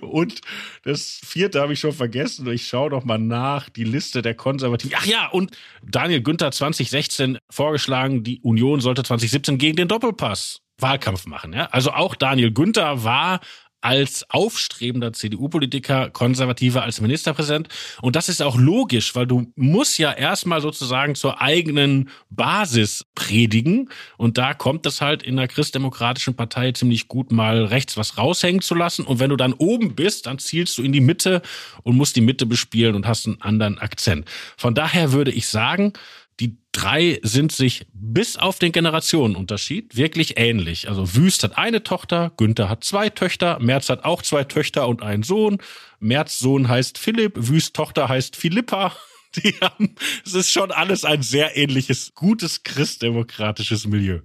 Und 0.00 0.40
das 0.82 1.20
vierte 1.24 1.60
habe 1.60 1.72
ich 1.72 1.80
schon 1.80 1.92
vergessen. 1.92 2.46
Ich 2.52 2.66
schaue 2.66 2.90
noch 2.90 3.04
mal 3.04 3.18
nach, 3.18 3.68
die 3.68 3.84
Liste 3.84 4.22
der 4.22 4.34
Konservativen. 4.34 4.96
Ach 4.98 5.06
ja, 5.06 5.28
und 5.28 5.56
Daniel 5.82 6.22
Günther 6.22 6.52
2016 6.52 7.38
vorgeschlagen, 7.50 8.22
die 8.22 8.40
Union 8.40 8.80
sollte 8.80 9.02
2017 9.02 9.58
gegen 9.58 9.76
den 9.76 9.88
Doppelpass 9.88 10.60
Wahlkampf 10.78 11.26
machen. 11.26 11.52
Ja? 11.52 11.66
Also 11.66 11.92
auch 11.92 12.14
Daniel 12.14 12.52
Günther 12.52 13.04
war 13.04 13.40
als 13.84 14.24
aufstrebender 14.30 15.12
CDU-Politiker, 15.12 16.08
Konservativer 16.08 16.82
als 16.82 17.02
Ministerpräsident. 17.02 17.68
Und 18.00 18.16
das 18.16 18.30
ist 18.30 18.42
auch 18.42 18.56
logisch, 18.56 19.14
weil 19.14 19.26
du 19.26 19.52
musst 19.56 19.98
ja 19.98 20.10
erstmal 20.10 20.62
sozusagen 20.62 21.14
zur 21.14 21.42
eigenen 21.42 22.08
Basis 22.30 23.04
predigen. 23.14 23.90
Und 24.16 24.38
da 24.38 24.54
kommt 24.54 24.86
es 24.86 25.02
halt 25.02 25.22
in 25.22 25.36
der 25.36 25.48
christdemokratischen 25.48 26.34
Partei 26.34 26.72
ziemlich 26.72 27.08
gut 27.08 27.30
mal 27.30 27.66
rechts 27.66 27.98
was 27.98 28.16
raushängen 28.16 28.62
zu 28.62 28.74
lassen. 28.74 29.04
Und 29.04 29.20
wenn 29.20 29.28
du 29.28 29.36
dann 29.36 29.52
oben 29.52 29.94
bist, 29.94 30.26
dann 30.26 30.38
zielst 30.38 30.78
du 30.78 30.82
in 30.82 30.92
die 30.92 31.02
Mitte 31.02 31.42
und 31.82 31.94
musst 31.94 32.16
die 32.16 32.22
Mitte 32.22 32.46
bespielen 32.46 32.94
und 32.94 33.06
hast 33.06 33.26
einen 33.26 33.42
anderen 33.42 33.78
Akzent. 33.78 34.26
Von 34.56 34.74
daher 34.74 35.12
würde 35.12 35.30
ich 35.30 35.46
sagen, 35.46 35.92
die 36.40 36.58
drei 36.72 37.20
sind 37.22 37.52
sich 37.52 37.86
bis 37.92 38.36
auf 38.36 38.58
den 38.58 38.72
Generationenunterschied 38.72 39.96
wirklich 39.96 40.34
ähnlich. 40.36 40.88
Also 40.88 41.14
Wüst 41.14 41.42
hat 41.44 41.56
eine 41.56 41.82
Tochter, 41.82 42.32
Günther 42.36 42.68
hat 42.68 42.84
zwei 42.84 43.08
Töchter, 43.08 43.58
Merz 43.60 43.88
hat 43.88 44.04
auch 44.04 44.22
zwei 44.22 44.44
Töchter 44.44 44.88
und 44.88 45.02
einen 45.02 45.22
Sohn. 45.22 45.58
Merz 46.00 46.38
Sohn 46.38 46.68
heißt 46.68 46.98
Philipp, 46.98 47.34
Wüst 47.36 47.74
Tochter 47.74 48.08
heißt 48.08 48.36
Philippa. 48.36 48.92
Die 49.36 49.54
haben, 49.60 49.94
es 50.24 50.34
ist 50.34 50.52
schon 50.52 50.70
alles 50.70 51.04
ein 51.04 51.22
sehr 51.22 51.56
ähnliches, 51.56 52.14
gutes 52.14 52.62
christdemokratisches 52.62 53.86
Milieu. 53.86 54.20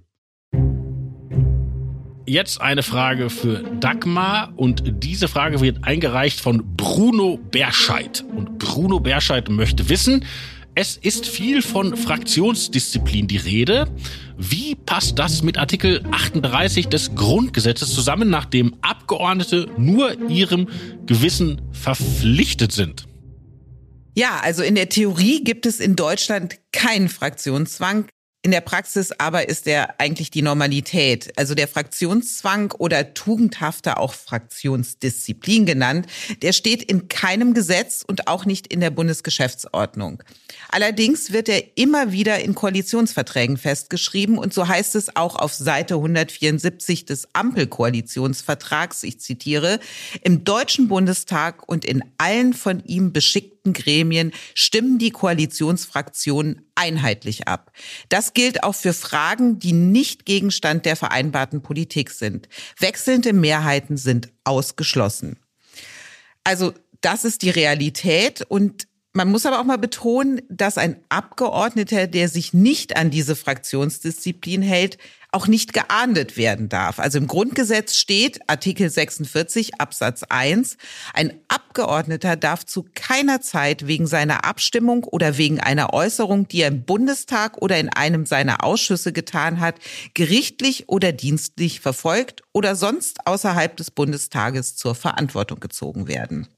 Jetzt 2.26 2.60
eine 2.60 2.84
Frage 2.84 3.28
für 3.28 3.64
Dagmar 3.80 4.52
und 4.54 4.84
diese 5.02 5.26
Frage 5.26 5.60
wird 5.60 5.82
eingereicht 5.82 6.40
von 6.40 6.76
Bruno 6.76 7.40
Berscheid. 7.50 8.24
Und 8.36 8.58
Bruno 8.58 9.00
Berscheid 9.00 9.48
möchte 9.48 9.88
wissen, 9.88 10.24
es 10.74 10.96
ist 10.96 11.26
viel 11.26 11.62
von 11.62 11.96
Fraktionsdisziplin 11.96 13.26
die 13.26 13.36
Rede. 13.36 13.88
Wie 14.36 14.74
passt 14.74 15.18
das 15.18 15.42
mit 15.42 15.58
Artikel 15.58 16.02
38 16.10 16.86
des 16.88 17.14
Grundgesetzes 17.14 17.92
zusammen, 17.92 18.30
nachdem 18.30 18.76
Abgeordnete 18.80 19.68
nur 19.76 20.30
ihrem 20.30 20.68
Gewissen 21.06 21.60
verpflichtet 21.72 22.72
sind? 22.72 23.06
Ja, 24.16 24.40
also 24.42 24.62
in 24.62 24.74
der 24.74 24.88
Theorie 24.88 25.44
gibt 25.44 25.66
es 25.66 25.80
in 25.80 25.96
Deutschland 25.96 26.58
keinen 26.72 27.08
Fraktionszwang. 27.08 28.06
In 28.42 28.52
der 28.52 28.62
Praxis 28.62 29.12
aber 29.18 29.50
ist 29.50 29.66
er 29.66 30.00
eigentlich 30.00 30.30
die 30.30 30.40
Normalität. 30.40 31.30
Also 31.36 31.54
der 31.54 31.68
Fraktionszwang 31.68 32.72
oder 32.72 33.12
tugendhafte 33.12 33.98
auch 33.98 34.14
Fraktionsdisziplin 34.14 35.66
genannt, 35.66 36.06
der 36.40 36.54
steht 36.54 36.82
in 36.82 37.08
keinem 37.08 37.52
Gesetz 37.52 38.02
und 38.06 38.28
auch 38.28 38.46
nicht 38.46 38.66
in 38.72 38.80
der 38.80 38.88
Bundesgeschäftsordnung. 38.88 40.22
Allerdings 40.70 41.32
wird 41.32 41.50
er 41.50 41.76
immer 41.76 42.12
wieder 42.12 42.40
in 42.40 42.54
Koalitionsverträgen 42.54 43.58
festgeschrieben 43.58 44.38
und 44.38 44.54
so 44.54 44.66
heißt 44.66 44.94
es 44.94 45.14
auch 45.16 45.36
auf 45.36 45.52
Seite 45.52 45.96
174 45.96 47.04
des 47.04 47.28
Ampelkoalitionsvertrags, 47.34 49.02
ich 49.02 49.20
zitiere, 49.20 49.80
im 50.22 50.44
Deutschen 50.44 50.88
Bundestag 50.88 51.68
und 51.68 51.84
in 51.84 52.02
allen 52.16 52.54
von 52.54 52.82
ihm 52.86 53.12
beschickten 53.12 53.59
Gremien 53.64 54.32
stimmen 54.54 54.98
die 54.98 55.10
Koalitionsfraktionen 55.10 56.62
einheitlich 56.74 57.48
ab. 57.48 57.72
Das 58.08 58.34
gilt 58.34 58.62
auch 58.62 58.74
für 58.74 58.92
Fragen, 58.92 59.58
die 59.58 59.72
nicht 59.72 60.24
Gegenstand 60.24 60.86
der 60.86 60.96
vereinbarten 60.96 61.62
Politik 61.62 62.10
sind. 62.10 62.48
Wechselnde 62.78 63.32
Mehrheiten 63.32 63.96
sind 63.96 64.28
ausgeschlossen. 64.44 65.38
Also 66.44 66.72
das 67.00 67.24
ist 67.24 67.42
die 67.42 67.50
Realität 67.50 68.42
und 68.48 68.88
man 69.12 69.30
muss 69.30 69.44
aber 69.44 69.58
auch 69.58 69.64
mal 69.64 69.78
betonen, 69.78 70.40
dass 70.48 70.78
ein 70.78 70.96
Abgeordneter, 71.08 72.06
der 72.06 72.28
sich 72.28 72.52
nicht 72.54 72.96
an 72.96 73.10
diese 73.10 73.34
Fraktionsdisziplin 73.34 74.62
hält, 74.62 74.98
auch 75.32 75.46
nicht 75.46 75.72
geahndet 75.72 76.36
werden 76.36 76.68
darf. 76.68 76.98
Also 76.98 77.18
im 77.18 77.26
Grundgesetz 77.26 77.94
steht 77.94 78.40
Artikel 78.48 78.90
46 78.90 79.80
Absatz 79.80 80.24
1, 80.28 80.76
ein 81.14 81.34
Abgeordneter 81.48 82.36
darf 82.36 82.66
zu 82.66 82.86
keiner 82.94 83.40
Zeit 83.40 83.86
wegen 83.86 84.06
seiner 84.06 84.44
Abstimmung 84.44 85.04
oder 85.04 85.38
wegen 85.38 85.60
einer 85.60 85.92
Äußerung, 85.92 86.48
die 86.48 86.62
er 86.62 86.68
im 86.68 86.84
Bundestag 86.84 87.58
oder 87.62 87.78
in 87.78 87.88
einem 87.88 88.26
seiner 88.26 88.64
Ausschüsse 88.64 89.12
getan 89.12 89.60
hat, 89.60 89.76
gerichtlich 90.14 90.88
oder 90.88 91.12
dienstlich 91.12 91.80
verfolgt 91.80 92.42
oder 92.52 92.74
sonst 92.74 93.26
außerhalb 93.26 93.76
des 93.76 93.90
Bundestages 93.90 94.76
zur 94.76 94.94
Verantwortung 94.94 95.60
gezogen 95.60 96.08
werden. 96.08 96.48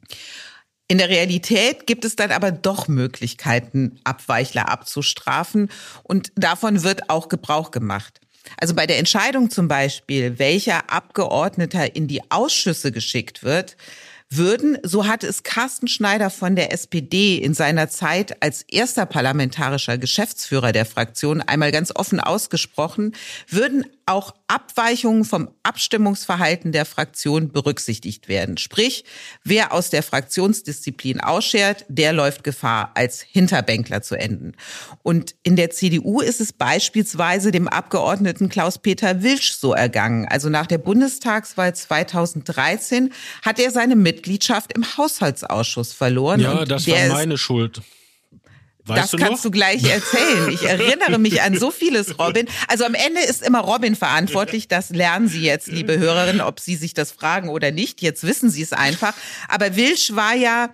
In 0.88 0.98
der 0.98 1.08
Realität 1.08 1.86
gibt 1.86 2.04
es 2.04 2.16
dann 2.16 2.32
aber 2.32 2.52
doch 2.52 2.86
Möglichkeiten, 2.86 3.98
Abweichler 4.04 4.68
abzustrafen 4.68 5.70
und 6.02 6.32
davon 6.34 6.82
wird 6.82 7.08
auch 7.08 7.28
Gebrauch 7.30 7.70
gemacht. 7.70 8.20
Also 8.56 8.74
bei 8.74 8.86
der 8.86 8.98
Entscheidung 8.98 9.50
zum 9.50 9.68
Beispiel, 9.68 10.38
welcher 10.38 10.90
Abgeordneter 10.90 11.94
in 11.94 12.08
die 12.08 12.22
Ausschüsse 12.30 12.92
geschickt 12.92 13.42
wird, 13.42 13.76
würden, 14.36 14.78
so 14.82 15.06
hat 15.06 15.24
es 15.24 15.42
Carsten 15.42 15.88
Schneider 15.88 16.30
von 16.30 16.56
der 16.56 16.72
SPD 16.72 17.36
in 17.36 17.54
seiner 17.54 17.88
Zeit 17.88 18.42
als 18.42 18.62
erster 18.62 19.06
parlamentarischer 19.06 19.98
Geschäftsführer 19.98 20.72
der 20.72 20.86
Fraktion 20.86 21.40
einmal 21.40 21.72
ganz 21.72 21.92
offen 21.94 22.20
ausgesprochen, 22.20 23.14
würden 23.48 23.86
auch 24.06 24.34
Abweichungen 24.48 25.24
vom 25.24 25.50
Abstimmungsverhalten 25.62 26.72
der 26.72 26.84
Fraktion 26.84 27.52
berücksichtigt 27.52 28.28
werden. 28.28 28.58
Sprich, 28.58 29.04
wer 29.44 29.72
aus 29.72 29.90
der 29.90 30.02
Fraktionsdisziplin 30.02 31.20
ausschert, 31.20 31.84
der 31.88 32.12
läuft 32.12 32.44
Gefahr, 32.44 32.90
als 32.94 33.20
Hinterbänkler 33.20 34.02
zu 34.02 34.16
enden. 34.16 34.52
Und 35.02 35.34
in 35.42 35.56
der 35.56 35.70
CDU 35.70 36.20
ist 36.20 36.40
es 36.40 36.52
beispielsweise 36.52 37.52
dem 37.52 37.68
Abgeordneten 37.68 38.48
Klaus-Peter 38.48 39.22
Wilsch 39.22 39.52
so 39.52 39.72
ergangen. 39.72 40.26
Also 40.28 40.48
nach 40.48 40.66
der 40.66 40.78
Bundestagswahl 40.78 41.74
2013 41.74 43.12
hat 43.42 43.58
er 43.58 43.70
seine 43.70 43.96
Mitgliedschaft 44.22 44.72
im 44.72 44.84
Haushaltsausschuss 44.96 45.92
verloren. 45.92 46.40
Ja, 46.40 46.64
das 46.64 46.86
war 46.86 47.08
meine 47.08 47.36
Schuld. 47.38 47.82
Weißt 48.84 49.12
das 49.12 49.20
kannst 49.20 49.44
noch? 49.44 49.50
du 49.50 49.50
gleich 49.52 49.84
erzählen. 49.84 50.48
Ich 50.52 50.62
erinnere 50.62 51.18
mich 51.18 51.42
an 51.42 51.56
so 51.56 51.70
vieles, 51.70 52.18
Robin. 52.18 52.48
Also 52.68 52.84
am 52.84 52.94
Ende 52.94 53.20
ist 53.20 53.42
immer 53.42 53.60
Robin 53.60 53.94
verantwortlich. 53.94 54.66
Das 54.68 54.90
lernen 54.90 55.28
Sie 55.28 55.42
jetzt, 55.42 55.68
liebe 55.68 55.98
Hörerinnen, 55.98 56.40
ob 56.40 56.58
Sie 56.60 56.74
sich 56.76 56.94
das 56.94 57.12
fragen 57.12 57.48
oder 57.48 57.70
nicht. 57.70 58.02
Jetzt 58.02 58.24
wissen 58.24 58.50
Sie 58.50 58.62
es 58.62 58.72
einfach. 58.72 59.14
Aber 59.48 59.76
Wilsch 59.76 60.14
war 60.14 60.34
ja 60.34 60.70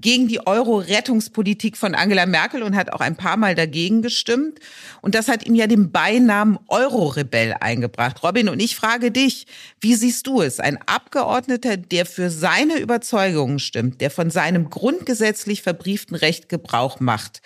gegen 0.00 0.28
die 0.28 0.46
Euro-Rettungspolitik 0.46 1.76
von 1.76 1.94
Angela 1.94 2.26
Merkel 2.26 2.62
und 2.62 2.76
hat 2.76 2.92
auch 2.92 3.00
ein 3.00 3.16
paar 3.16 3.36
Mal 3.36 3.54
dagegen 3.54 4.02
gestimmt. 4.02 4.60
Und 5.00 5.14
das 5.14 5.28
hat 5.28 5.46
ihm 5.46 5.54
ja 5.54 5.66
den 5.66 5.90
Beinamen 5.90 6.58
Euro-Rebell 6.68 7.56
eingebracht. 7.60 8.22
Robin, 8.22 8.48
und 8.48 8.60
ich 8.60 8.76
frage 8.76 9.10
dich, 9.10 9.46
wie 9.80 9.94
siehst 9.94 10.26
du 10.26 10.42
es? 10.42 10.60
Ein 10.60 10.78
Abgeordneter, 10.86 11.76
der 11.78 12.04
für 12.04 12.30
seine 12.30 12.78
Überzeugungen 12.78 13.58
stimmt, 13.58 14.00
der 14.00 14.10
von 14.10 14.30
seinem 14.30 14.68
grundgesetzlich 14.68 15.62
verbrieften 15.62 16.16
Recht 16.16 16.48
Gebrauch 16.48 17.00
macht, 17.00 17.40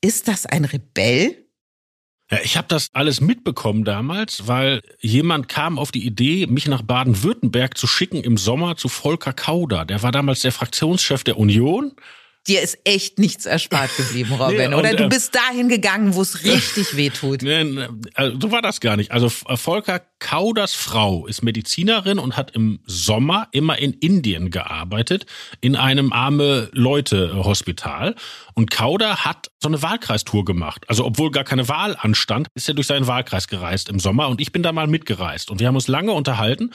ist 0.00 0.26
das 0.26 0.46
ein 0.46 0.64
Rebell? 0.64 1.41
Ja, 2.32 2.38
ich 2.42 2.56
habe 2.56 2.66
das 2.66 2.88
alles 2.94 3.20
mitbekommen 3.20 3.84
damals, 3.84 4.48
weil 4.48 4.80
jemand 5.00 5.48
kam 5.48 5.78
auf 5.78 5.92
die 5.92 6.06
Idee, 6.06 6.46
mich 6.46 6.66
nach 6.66 6.80
Baden-Württemberg 6.80 7.76
zu 7.76 7.86
schicken 7.86 8.24
im 8.24 8.38
Sommer 8.38 8.76
zu 8.76 8.88
Volker 8.88 9.34
Kauder. 9.34 9.84
Der 9.84 10.02
war 10.02 10.12
damals 10.12 10.40
der 10.40 10.50
Fraktionschef 10.50 11.24
der 11.24 11.36
Union 11.36 11.92
dir 12.46 12.60
ist 12.60 12.78
echt 12.84 13.18
nichts 13.18 13.46
erspart 13.46 13.96
geblieben, 13.96 14.32
Robin, 14.38 14.70
nee, 14.70 14.74
oder? 14.74 14.94
Du 14.94 15.04
äh, 15.04 15.08
bist 15.08 15.34
dahin 15.34 15.68
gegangen, 15.68 16.14
wo 16.14 16.22
es 16.22 16.44
richtig 16.44 16.96
weh 16.96 17.10
tut. 17.10 17.42
Nee, 17.42 17.88
also, 18.14 18.40
so 18.40 18.50
war 18.50 18.62
das 18.62 18.80
gar 18.80 18.96
nicht. 18.96 19.12
Also 19.12 19.28
Volker 19.28 20.02
Kauders 20.18 20.74
Frau 20.74 21.26
ist 21.26 21.42
Medizinerin 21.42 22.18
und 22.18 22.36
hat 22.36 22.52
im 22.52 22.80
Sommer 22.86 23.48
immer 23.52 23.78
in 23.78 23.92
Indien 23.92 24.50
gearbeitet, 24.50 25.26
in 25.60 25.76
einem 25.76 26.12
arme 26.12 26.70
Leute 26.72 27.44
Hospital. 27.44 28.14
Und 28.54 28.70
Kauder 28.70 29.24
hat 29.24 29.50
so 29.60 29.68
eine 29.68 29.82
Wahlkreistour 29.82 30.44
gemacht. 30.44 30.84
Also 30.88 31.04
obwohl 31.04 31.30
gar 31.30 31.44
keine 31.44 31.68
Wahl 31.68 31.96
anstand, 31.98 32.48
ist 32.54 32.68
er 32.68 32.74
durch 32.74 32.86
seinen 32.86 33.06
Wahlkreis 33.06 33.48
gereist 33.48 33.88
im 33.88 33.98
Sommer 33.98 34.28
und 34.28 34.40
ich 34.40 34.52
bin 34.52 34.62
da 34.62 34.72
mal 34.72 34.86
mitgereist. 34.86 35.50
Und 35.50 35.60
wir 35.60 35.66
haben 35.66 35.74
uns 35.74 35.88
lange 35.88 36.12
unterhalten. 36.12 36.70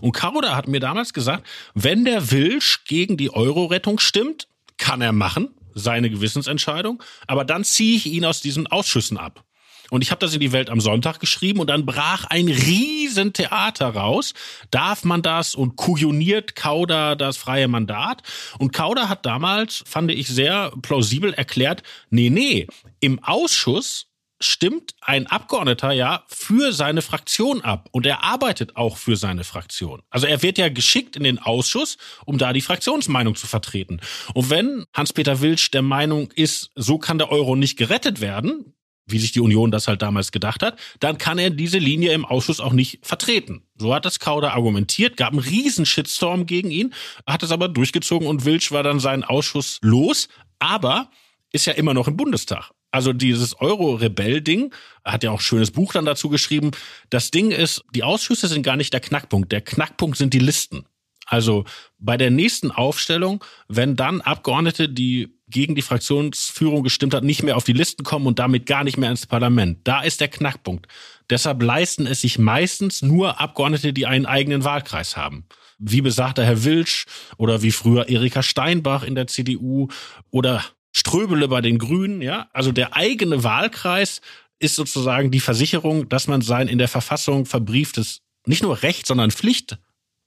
Und 0.00 0.12
Kauder 0.12 0.56
hat 0.56 0.68
mir 0.68 0.80
damals 0.80 1.12
gesagt, 1.12 1.46
wenn 1.74 2.04
der 2.04 2.30
Wilsch 2.30 2.84
gegen 2.84 3.16
die 3.16 3.32
Euro-Rettung 3.32 3.98
stimmt, 3.98 4.46
kann 4.80 5.00
er 5.00 5.12
machen, 5.12 5.54
seine 5.74 6.10
Gewissensentscheidung, 6.10 7.00
aber 7.28 7.44
dann 7.44 7.62
ziehe 7.62 7.96
ich 7.96 8.06
ihn 8.06 8.24
aus 8.24 8.40
diesen 8.40 8.66
Ausschüssen 8.66 9.16
ab. 9.16 9.44
Und 9.90 10.02
ich 10.02 10.10
habe 10.12 10.20
das 10.20 10.32
in 10.34 10.40
die 10.40 10.52
Welt 10.52 10.70
am 10.70 10.80
Sonntag 10.80 11.18
geschrieben 11.18 11.58
und 11.58 11.68
dann 11.68 11.84
brach 11.84 12.24
ein 12.26 12.48
Riesentheater 12.48 13.88
raus. 13.88 14.34
Darf 14.70 15.04
man 15.04 15.20
das? 15.20 15.54
Und 15.56 15.76
kujoniert 15.76 16.54
Kauder 16.54 17.16
das 17.16 17.36
freie 17.36 17.66
Mandat? 17.66 18.22
Und 18.58 18.72
Kauder 18.72 19.08
hat 19.08 19.26
damals, 19.26 19.82
fand 19.86 20.12
ich 20.12 20.28
sehr 20.28 20.72
plausibel 20.80 21.34
erklärt, 21.34 21.82
nee, 22.08 22.30
nee, 22.30 22.68
im 23.00 23.22
Ausschuss 23.22 24.06
stimmt 24.40 24.94
ein 25.00 25.26
Abgeordneter 25.26 25.92
ja 25.92 26.24
für 26.28 26.72
seine 26.72 27.02
Fraktion 27.02 27.60
ab 27.60 27.88
und 27.92 28.06
er 28.06 28.24
arbeitet 28.24 28.76
auch 28.76 28.96
für 28.96 29.16
seine 29.16 29.44
Fraktion. 29.44 30.02
Also 30.10 30.26
er 30.26 30.42
wird 30.42 30.58
ja 30.58 30.68
geschickt 30.68 31.16
in 31.16 31.24
den 31.24 31.38
Ausschuss, 31.38 31.98
um 32.24 32.38
da 32.38 32.52
die 32.52 32.60
Fraktionsmeinung 32.60 33.34
zu 33.34 33.46
vertreten. 33.46 34.00
Und 34.34 34.50
wenn 34.50 34.84
Hans-Peter 34.94 35.40
Wilsch 35.40 35.70
der 35.70 35.82
Meinung 35.82 36.30
ist, 36.32 36.70
so 36.74 36.98
kann 36.98 37.18
der 37.18 37.30
Euro 37.30 37.54
nicht 37.54 37.76
gerettet 37.76 38.20
werden, 38.20 38.74
wie 39.06 39.18
sich 39.18 39.32
die 39.32 39.40
Union 39.40 39.70
das 39.70 39.88
halt 39.88 40.02
damals 40.02 40.32
gedacht 40.32 40.62
hat, 40.62 40.78
dann 41.00 41.18
kann 41.18 41.38
er 41.38 41.50
diese 41.50 41.78
Linie 41.78 42.12
im 42.12 42.24
Ausschuss 42.24 42.60
auch 42.60 42.72
nicht 42.72 43.04
vertreten. 43.04 43.62
So 43.76 43.94
hat 43.94 44.04
das 44.04 44.20
Kauder 44.20 44.54
argumentiert, 44.54 45.16
gab 45.16 45.32
einen 45.32 45.40
riesen 45.40 45.84
Shitstorm 45.84 46.46
gegen 46.46 46.70
ihn, 46.70 46.94
hat 47.26 47.42
es 47.42 47.50
aber 47.50 47.68
durchgezogen 47.68 48.28
und 48.28 48.44
Wilsch 48.44 48.72
war 48.72 48.82
dann 48.82 49.00
seinen 49.00 49.24
Ausschuss 49.24 49.78
los, 49.82 50.28
aber 50.58 51.10
ist 51.52 51.66
ja 51.66 51.72
immer 51.72 51.94
noch 51.94 52.08
im 52.08 52.16
Bundestag. 52.16 52.70
Also 52.90 53.12
dieses 53.12 53.60
Euro-Rebell-Ding, 53.60 54.74
hat 55.04 55.22
ja 55.22 55.30
auch 55.30 55.38
ein 55.38 55.42
schönes 55.42 55.70
Buch 55.70 55.92
dann 55.92 56.04
dazu 56.04 56.28
geschrieben. 56.28 56.72
Das 57.08 57.30
Ding 57.30 57.50
ist, 57.50 57.84
die 57.94 58.02
Ausschüsse 58.02 58.48
sind 58.48 58.62
gar 58.62 58.76
nicht 58.76 58.92
der 58.92 59.00
Knackpunkt. 59.00 59.52
Der 59.52 59.60
Knackpunkt 59.60 60.16
sind 60.16 60.34
die 60.34 60.40
Listen. 60.40 60.84
Also 61.26 61.64
bei 61.98 62.16
der 62.16 62.30
nächsten 62.30 62.72
Aufstellung, 62.72 63.44
wenn 63.68 63.94
dann 63.94 64.20
Abgeordnete, 64.20 64.88
die 64.88 65.36
gegen 65.48 65.76
die 65.76 65.82
Fraktionsführung 65.82 66.82
gestimmt 66.82 67.14
hat, 67.14 67.22
nicht 67.22 67.44
mehr 67.44 67.56
auf 67.56 67.64
die 67.64 67.72
Listen 67.72 68.02
kommen 68.02 68.26
und 68.26 68.38
damit 68.40 68.66
gar 68.66 68.82
nicht 68.82 68.96
mehr 68.96 69.10
ins 69.10 69.26
Parlament. 69.26 69.78
Da 69.84 70.02
ist 70.02 70.20
der 70.20 70.28
Knackpunkt. 70.28 70.86
Deshalb 71.28 71.62
leisten 71.62 72.06
es 72.06 72.20
sich 72.22 72.38
meistens 72.38 73.02
nur 73.02 73.40
Abgeordnete, 73.40 73.92
die 73.92 74.06
einen 74.06 74.26
eigenen 74.26 74.64
Wahlkreis 74.64 75.16
haben. 75.16 75.44
Wie 75.78 76.00
besagter 76.00 76.44
Herr 76.44 76.64
Wilsch 76.64 77.06
oder 77.36 77.62
wie 77.62 77.70
früher 77.70 78.08
Erika 78.08 78.42
Steinbach 78.42 79.04
in 79.04 79.14
der 79.14 79.28
CDU 79.28 79.88
oder 80.30 80.64
Ströbele 80.92 81.48
bei 81.48 81.60
den 81.60 81.78
Grünen, 81.78 82.22
ja. 82.22 82.48
Also 82.52 82.72
der 82.72 82.96
eigene 82.96 83.44
Wahlkreis 83.44 84.20
ist 84.58 84.76
sozusagen 84.76 85.30
die 85.30 85.40
Versicherung, 85.40 86.08
dass 86.08 86.26
man 86.26 86.42
sein 86.42 86.68
in 86.68 86.78
der 86.78 86.88
Verfassung 86.88 87.46
verbrieftes 87.46 88.20
nicht 88.46 88.62
nur 88.62 88.82
Recht, 88.82 89.06
sondern 89.06 89.30
Pflicht, 89.30 89.78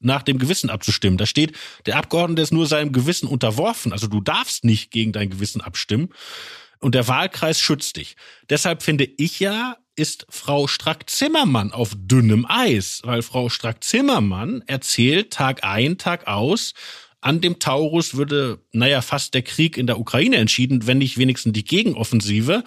nach 0.04 0.22
dem 0.22 0.38
Gewissen 0.38 0.70
abzustimmen. 0.70 1.18
Da 1.18 1.26
steht, 1.26 1.56
der 1.86 1.98
Abgeordnete 1.98 2.42
ist 2.42 2.54
nur 2.54 2.68
seinem 2.68 2.92
Gewissen 2.92 3.28
unterworfen. 3.28 3.92
Also 3.92 4.08
du 4.08 4.22
darfst 4.22 4.66
nicht 4.66 4.92
gegen 4.92 5.14
dein 5.14 5.30
Gewissen 5.30 5.62
abstimmen. 5.62 6.10
Und 6.80 6.96
der 6.96 7.08
Wahlkreis 7.08 7.62
schützt 7.62 7.96
dich. 7.96 8.16
Deshalb 8.50 8.84
finde 8.84 9.06
ich 9.06 9.40
ja, 9.40 9.78
ist 9.96 10.26
Frau 10.30 10.68
Strack-Zimmermann 10.68 11.72
auf 11.72 11.94
dünnem 11.96 12.46
Eis, 12.48 13.02
weil 13.06 13.22
Frau 13.22 13.48
Strack-Zimmermann 13.48 14.64
erzählt 14.68 15.32
Tag 15.32 15.64
ein, 15.64 15.98
Tag 15.98 16.28
aus, 16.28 16.74
an 17.24 17.42
dem 17.42 17.60
Taurus 17.60 18.16
würde, 18.16 18.60
naja, 18.72 19.02
fast 19.02 19.34
der 19.34 19.42
Krieg 19.42 19.78
in 19.78 19.88
der 19.88 20.00
Ukraine 20.00 20.38
entschieden, 20.38 20.88
wenn 20.88 20.98
nicht 20.98 21.18
wenigstens 21.18 21.54
die 21.54 21.64
Gegenoffensive. 21.64 22.64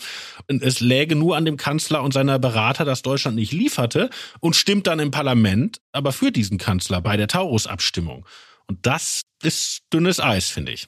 Und 0.49 0.63
es 0.63 0.81
läge 0.81 1.15
nur 1.15 1.37
an 1.37 1.45
dem 1.45 1.57
Kanzler 1.57 2.03
und 2.03 2.13
seiner 2.13 2.39
Berater, 2.39 2.85
dass 2.85 3.03
Deutschland 3.03 3.37
nicht 3.37 3.53
lieferte 3.53 4.11
und 4.41 4.57
stimmt 4.57 4.87
dann 4.87 4.99
im 4.99 5.11
Parlament, 5.11 5.81
aber 5.93 6.13
für 6.13 6.33
diesen 6.33 6.59
Kanzler 6.59 7.01
bei 7.01 7.17
der 7.17 7.29
Taurus-Abstimmung. 7.29 8.27
Und 8.67 8.79
das 8.87 9.23
ist 9.43 9.83
dünnes 9.93 10.21
Eis, 10.21 10.49
finde 10.49 10.73
ich. 10.73 10.87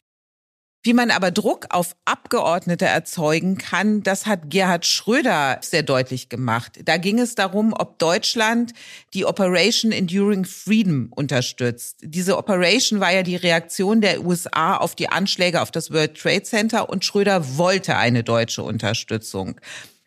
Wie 0.88 0.94
man 0.94 1.10
aber 1.10 1.30
Druck 1.30 1.66
auf 1.68 1.94
Abgeordnete 2.06 2.86
erzeugen 2.86 3.58
kann, 3.58 4.02
das 4.02 4.24
hat 4.24 4.48
Gerhard 4.48 4.86
Schröder 4.86 5.58
sehr 5.60 5.82
deutlich 5.82 6.30
gemacht. 6.30 6.80
Da 6.86 6.96
ging 6.96 7.18
es 7.18 7.34
darum, 7.34 7.74
ob 7.74 7.98
Deutschland 7.98 8.72
die 9.12 9.26
Operation 9.26 9.92
Enduring 9.92 10.46
Freedom 10.46 11.12
unterstützt. 11.14 11.98
Diese 12.00 12.38
Operation 12.38 13.00
war 13.00 13.12
ja 13.12 13.22
die 13.22 13.36
Reaktion 13.36 14.00
der 14.00 14.24
USA 14.24 14.78
auf 14.78 14.94
die 14.94 15.10
Anschläge 15.10 15.60
auf 15.60 15.70
das 15.70 15.90
World 15.92 16.16
Trade 16.16 16.44
Center 16.44 16.88
und 16.88 17.04
Schröder 17.04 17.58
wollte 17.58 17.96
eine 17.96 18.24
deutsche 18.24 18.62
Unterstützung. 18.62 19.60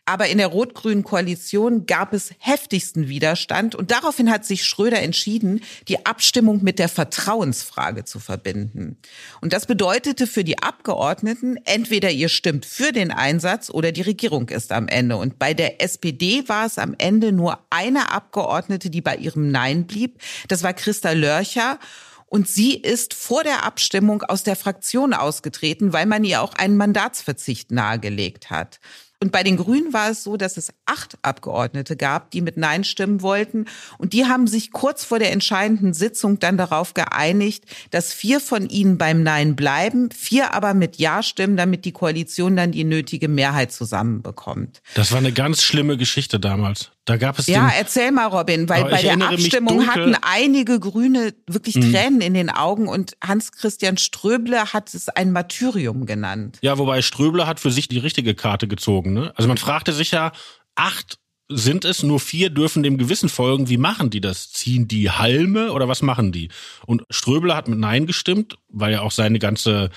Aber 0.05 0.27
in 0.27 0.39
der 0.39 0.48
rot-grünen 0.48 1.03
Koalition 1.03 1.86
gab 1.86 2.13
es 2.13 2.31
heftigsten 2.39 3.08
Widerstand 3.08 3.75
und 3.75 3.91
daraufhin 3.91 4.31
hat 4.31 4.46
sich 4.46 4.65
Schröder 4.65 5.00
entschieden, 5.00 5.62
die 5.88 6.05
Abstimmung 6.05 6.63
mit 6.63 6.79
der 6.79 6.89
Vertrauensfrage 6.89 8.03
zu 8.03 8.20
verbinden. 8.20 8.98
Und 9.41 9.53
das 9.53 9.67
bedeutete 9.67 10.25
für 10.25 10.43
die 10.43 10.58
Abgeordneten, 10.58 11.58
entweder 11.65 12.10
ihr 12.10 12.29
stimmt 12.29 12.65
für 12.65 12.91
den 12.91 13.12
Einsatz 13.12 13.70
oder 13.70 13.91
die 13.91 14.01
Regierung 14.01 14.50
ist 14.50 14.72
am 14.72 14.88
Ende. 14.88 15.17
Und 15.17 15.38
bei 15.38 15.53
der 15.53 15.81
SPD 15.84 16.48
war 16.48 16.65
es 16.65 16.79
am 16.79 16.96
Ende 16.98 17.31
nur 17.31 17.60
eine 17.70 18.12
Abgeordnete, 18.12 18.89
die 18.89 19.01
bei 19.01 19.15
ihrem 19.15 19.51
Nein 19.51 19.86
blieb. 19.86 20.20
Das 20.48 20.63
war 20.63 20.74
Christa 20.74 21.12
Lörcher. 21.12 21.79
Und 22.25 22.48
sie 22.48 22.75
ist 22.75 23.13
vor 23.13 23.43
der 23.43 23.65
Abstimmung 23.65 24.24
aus 24.24 24.43
der 24.43 24.55
Fraktion 24.55 25.13
ausgetreten, 25.13 25.91
weil 25.91 26.05
man 26.05 26.24
ihr 26.24 26.41
auch 26.41 26.53
einen 26.53 26.77
Mandatsverzicht 26.77 27.72
nahegelegt 27.72 28.50
hat. 28.50 28.79
Und 29.24 29.32
bei 29.32 29.44
den 29.44 29.56
Grünen 29.56 29.94
war 29.94 30.10
es 30.10 30.24
so, 30.24 30.36
dass 30.36 30.58
es 30.58 30.74
acht 30.88 31.16
Abgeordnete 31.22 31.96
gab, 31.96 32.32
die 32.32 32.42
mit 32.42 32.58
Nein 32.58 32.84
stimmen 32.84 33.22
wollten. 33.22 33.66
Und 34.00 34.13
die 34.13 34.25
haben 34.25 34.48
sich 34.48 34.72
kurz 34.72 35.04
vor 35.04 35.20
der 35.20 35.32
entscheidenden 35.32 35.94
Sitzung 35.94 36.40
dann 36.40 36.58
darauf 36.58 36.96
geeinigt, 36.96 37.66
dass 37.92 38.13
vier 38.13 38.40
von 38.40 38.68
ihnen 38.68 38.98
beim 38.98 39.22
Nein 39.22 39.56
bleiben, 39.56 40.10
vier 40.10 40.56
aber 40.56 40.74
mit 40.74 40.98
Ja 40.98 41.22
stimmen, 41.22 41.56
damit 41.56 41.86
die 41.86 41.92
Koalition 41.92 42.56
dann 42.56 42.72
die 42.72 42.84
nötige 42.84 43.28
Mehrheit 43.28 43.72
zusammenbekommt. 43.72 44.82
Das 44.96 45.12
war 45.12 45.20
eine 45.20 45.32
ganz 45.32 45.62
schlimme 45.62 45.98
Geschichte 45.98 46.40
damals. 46.40 46.92
Da 47.05 47.17
gab 47.17 47.39
es 47.39 47.48
ja, 47.48 47.67
erzähl 47.75 48.12
mal, 48.12 48.27
Robin, 48.27 48.70
weil 48.70 48.86
bei 48.86 49.01
der 49.01 49.20
Abstimmung 49.20 49.88
hatten 49.88 50.15
einige 50.22 50.79
Grüne 50.79 51.34
wirklich 51.48 51.75
mhm. 51.75 51.91
Tränen 51.91 52.22
in 52.22 52.36
den 52.36 52.50
Augen 52.51 52.88
und 52.88 53.17
Hans-Christian 53.24 53.98
Ströble 53.98 54.72
hat 54.72 54.93
es 54.93 55.10
ein 55.10 55.31
Martyrium 55.31 56.05
genannt. 56.05 56.60
Ja, 56.62 56.77
wobei 56.77 57.01
Ströble 57.01 57.48
hat 57.48 57.60
für 57.60 57.72
sich 57.72 57.88
die 57.88 57.98
richtige 57.98 58.36
Karte 58.36 58.67
gezogen. 58.67 59.13
Ne? 59.13 59.34
Also 59.36 59.48
man 59.48 59.58
fragte 59.58 59.93
sich 59.93 60.12
ja, 60.12 60.31
acht 60.75 61.17
sind 61.53 61.86
es, 61.86 62.03
nur 62.03 62.20
vier 62.20 62.50
dürfen 62.50 62.84
dem 62.84 62.98
Gewissen 62.98 63.29
folgen. 63.29 63.67
Wie 63.67 63.77
machen 63.77 64.10
die 64.10 64.22
das? 64.22 64.51
Ziehen 64.51 64.88
die 64.88 65.10
Halme 65.12 65.74
oder 65.74 65.88
was 65.88 66.01
machen 66.01 66.31
die? 66.31 66.50
Und 66.86 67.03
Ströble 67.10 67.55
hat 67.55 67.67
mit 67.67 67.79
Nein 67.79 68.05
gestimmt, 68.05 68.58
weil 68.70 68.93
ja 68.93 69.01
auch 69.01 69.12
seine 69.12 69.39
ganze 69.39 69.89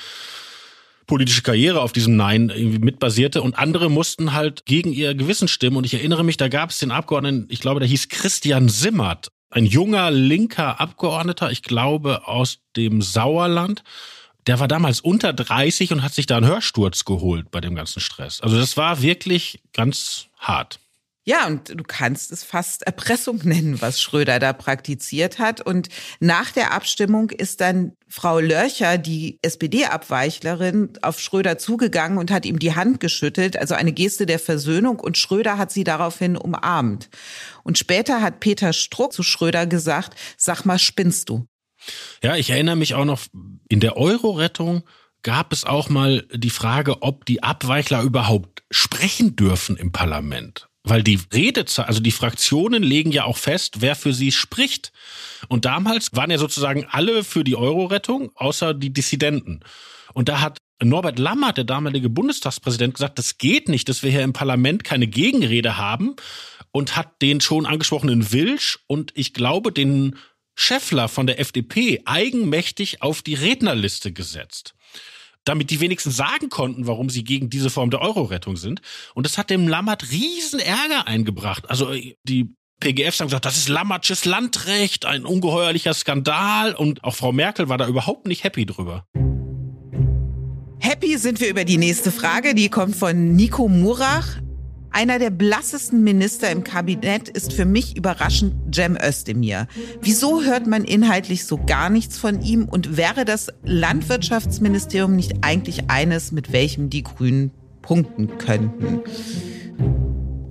politische 1.06 1.43
Karriere 1.43 1.80
auf 1.80 1.93
diesem 1.93 2.17
Nein 2.17 2.50
irgendwie 2.50 2.78
mitbasierte 2.78 3.43
und 3.43 3.58
andere 3.58 3.90
mussten 3.90 4.32
halt 4.32 4.67
gegen 4.67 4.93
ihr 4.93 5.14
Gewissen 5.14 5.49
stimmen. 5.49 5.76
Und 5.76 5.84
ich 5.84 5.95
erinnere 5.95 6.25
mich, 6.25 6.36
da 6.36 6.49
gab 6.49 6.71
es 6.71 6.78
den 6.78 6.90
Abgeordneten, 6.90 7.47
ich 7.49 7.60
glaube, 7.60 7.80
der 7.80 7.88
hieß 7.88 8.08
Christian 8.08 8.69
Simmert, 8.69 9.28
ein 9.50 9.67
junger 9.67 10.10
linker 10.10 10.80
Abgeordneter, 10.80 11.50
ich 11.50 11.62
glaube 11.62 12.26
aus 12.26 12.58
dem 12.76 13.02
Sauerland. 13.02 13.82
Der 14.47 14.60
war 14.60 14.69
damals 14.69 15.00
unter 15.00 15.32
30 15.32 15.93
und 15.93 16.02
hat 16.02 16.12
sich 16.12 16.26
da 16.26 16.36
einen 16.36 16.47
Hörsturz 16.47 17.04
geholt 17.04 17.50
bei 17.50 17.60
dem 17.60 17.75
ganzen 17.75 18.00
Stress. 18.00 18.40
Also 18.40 18.58
das 18.58 18.76
war 18.76 19.00
wirklich 19.00 19.60
ganz 19.73 20.26
hart. 20.38 20.80
Ja, 21.26 21.47
und 21.47 21.71
du 21.71 21.82
kannst 21.82 22.32
es 22.32 22.45
fast 22.45 22.82
Erpressung 22.82 23.41
nennen, 23.45 23.80
was 23.80 24.02
Schröder 24.02 24.39
da 24.39 24.52
praktiziert 24.52 25.39
hat. 25.39 25.63
Und 25.63 25.89
nach 26.21 26.50
der 26.50 26.73
Abstimmung 26.73 27.30
ist 27.30 27.63
dann 27.63 27.93
Frau 28.08 28.41
Lörcher, 28.41 28.99
die 28.99 29.39
SPD-Abweichlerin, 29.41 30.93
auf 31.00 31.19
Schröder 31.19 31.56
zugegangen 31.56 32.19
und 32.19 32.30
hat 32.30 32.45
ihm 32.45 32.58
die 32.58 32.75
Hand 32.75 33.00
geschüttelt, 33.00 33.56
also 33.56 33.75
eine 33.75 33.93
Geste 33.93 34.26
der 34.26 34.39
Versöhnung. 34.39 35.00
Und 35.00 35.17
Schröder 35.17 35.56
hat 35.56 35.73
sie 35.73 35.82
daraufhin 35.82 36.37
umarmt. 36.37 37.08
Und 37.63 37.78
später 37.78 38.21
hat 38.21 38.41
Peter 38.41 38.75
Struck 38.75 39.15
zu 39.15 39.23
Schröder 39.23 39.67
gesagt, 39.67 40.19
sag 40.37 40.67
mal, 40.67 40.78
spinnst 40.78 41.30
du? 41.30 41.47
Ja, 42.23 42.37
ich 42.37 42.50
erinnere 42.50 42.76
mich 42.76 42.95
auch 42.95 43.06
noch, 43.06 43.23
in 43.71 43.80
der 43.80 43.97
Euro-Rettung 43.97 44.82
gab 45.23 45.54
es 45.54 45.65
auch 45.65 45.89
mal 45.89 46.26
die 46.34 46.50
Frage, 46.50 47.00
ob 47.00 47.25
die 47.25 47.43
Abweichler 47.43 48.02
überhaupt 48.02 48.63
sprechen 48.71 49.37
dürfen 49.37 49.78
im 49.78 49.91
Parlament 49.91 50.69
weil 50.84 51.02
die 51.02 51.18
Redezeit, 51.32 51.88
also 51.88 52.00
die 52.00 52.12
Fraktionen 52.12 52.82
legen 52.82 53.10
ja 53.10 53.25
auch 53.25 53.38
fest, 53.38 53.80
wer 53.80 53.97
für 53.97 54.12
sie 54.12 54.30
spricht. 54.30 54.92
Und 55.49 55.64
damals 55.64 56.14
waren 56.14 56.30
ja 56.30 56.38
sozusagen 56.38 56.86
alle 56.90 57.25
für 57.25 57.42
die 57.42 57.56
Euro-Rettung, 57.56 58.30
außer 58.34 58.75
die 58.75 58.92
Dissidenten. 58.92 59.60
Und 60.12 60.28
da 60.28 60.40
hat 60.40 60.58
Norbert 60.82 61.18
Lammert, 61.18 61.56
der 61.56 61.64
damalige 61.64 62.10
Bundestagspräsident, 62.10 62.94
gesagt, 62.94 63.18
das 63.18 63.38
geht 63.38 63.68
nicht, 63.68 63.88
dass 63.88 64.02
wir 64.02 64.10
hier 64.10 64.23
im 64.23 64.34
Parlament 64.34 64.84
keine 64.84 65.06
Gegenrede 65.06 65.78
haben 65.78 66.16
und 66.70 66.97
hat 66.97 67.23
den 67.23 67.40
schon 67.40 67.64
angesprochenen 67.64 68.32
Wilsch 68.32 68.80
und 68.86 69.12
ich 69.14 69.32
glaube 69.32 69.73
den 69.73 70.16
Scheffler 70.54 71.08
von 71.08 71.26
der 71.26 71.40
FDP 71.40 72.02
eigenmächtig 72.04 73.02
auf 73.02 73.23
die 73.23 73.34
Rednerliste 73.34 74.12
gesetzt 74.12 74.75
damit 75.45 75.71
die 75.71 75.80
wenigstens 75.80 76.17
sagen 76.17 76.49
konnten, 76.49 76.87
warum 76.87 77.11
sie 77.11 77.25
gegen 77.25 77.50
diese 77.50 77.71
Form 77.71 77.91
der 77.91 78.00
Euro-Rettung 78.00 78.57
sind. 78.57 78.80
Und 79.15 79.26
das 79.26 79.39
hat 79.39 79.50
dem 79.50 79.69
Lammert 79.69 80.11
riesen 80.11 80.61
Ärger 80.61 81.07
eingebracht. 81.07 81.69
Also 81.71 81.93
die 82.25 82.54
PGFs 82.80 83.21
haben 83.21 83.28
gesagt, 83.28 83.45
das 83.45 83.57
ist 83.57 83.69
Lammertsches 83.69 84.25
Landrecht, 84.25 85.07
ein 85.07 85.25
ungeheuerlicher 85.25 85.95
Skandal. 85.95 86.75
Und 86.75 87.04
auch 87.04 87.15
Frau 87.15 87.33
Merkel 87.33 87.69
war 87.69 87.78
da 87.78 87.87
überhaupt 87.87 88.26
nicht 88.26 88.45
happy 88.45 88.67
drüber. 88.67 89.07
Happy 90.80 91.17
sind 91.17 91.41
wir 91.41 91.49
über 91.49 91.65
die 91.65 91.78
nächste 91.78 92.13
Frage. 92.13 92.54
Die 92.54 92.69
kommt 92.69 92.95
von 92.95 93.35
Nico 93.35 93.69
Murach. 93.69 94.37
Einer 94.95 95.19
der 95.19 95.30
blassesten 95.30 96.04
Minister 96.04 96.52
im 96.52 96.63
Kabinett 96.63 97.28
ist 97.28 97.52
für 97.52 97.65
mich 97.65 97.97
überraschend 97.97 98.73
Cem 98.73 98.97
Özdemir. 98.97 99.67
Wieso 100.00 100.45
hört 100.45 100.69
man 100.69 100.85
inhaltlich 100.85 101.47
so 101.47 101.59
gar 101.59 101.91
nichts 101.91 102.17
von 102.17 102.41
ihm 102.41 102.67
und 102.67 102.97
wäre 102.97 103.25
das 103.25 103.49
Landwirtschaftsministerium 103.65 105.17
nicht 105.17 105.39
eigentlich 105.41 105.91
eines, 105.91 106.30
mit 106.30 106.52
welchem 106.52 106.91
die 106.91 107.02
Grünen 107.02 107.50
punkten 107.83 108.39
könnten? 108.39 109.00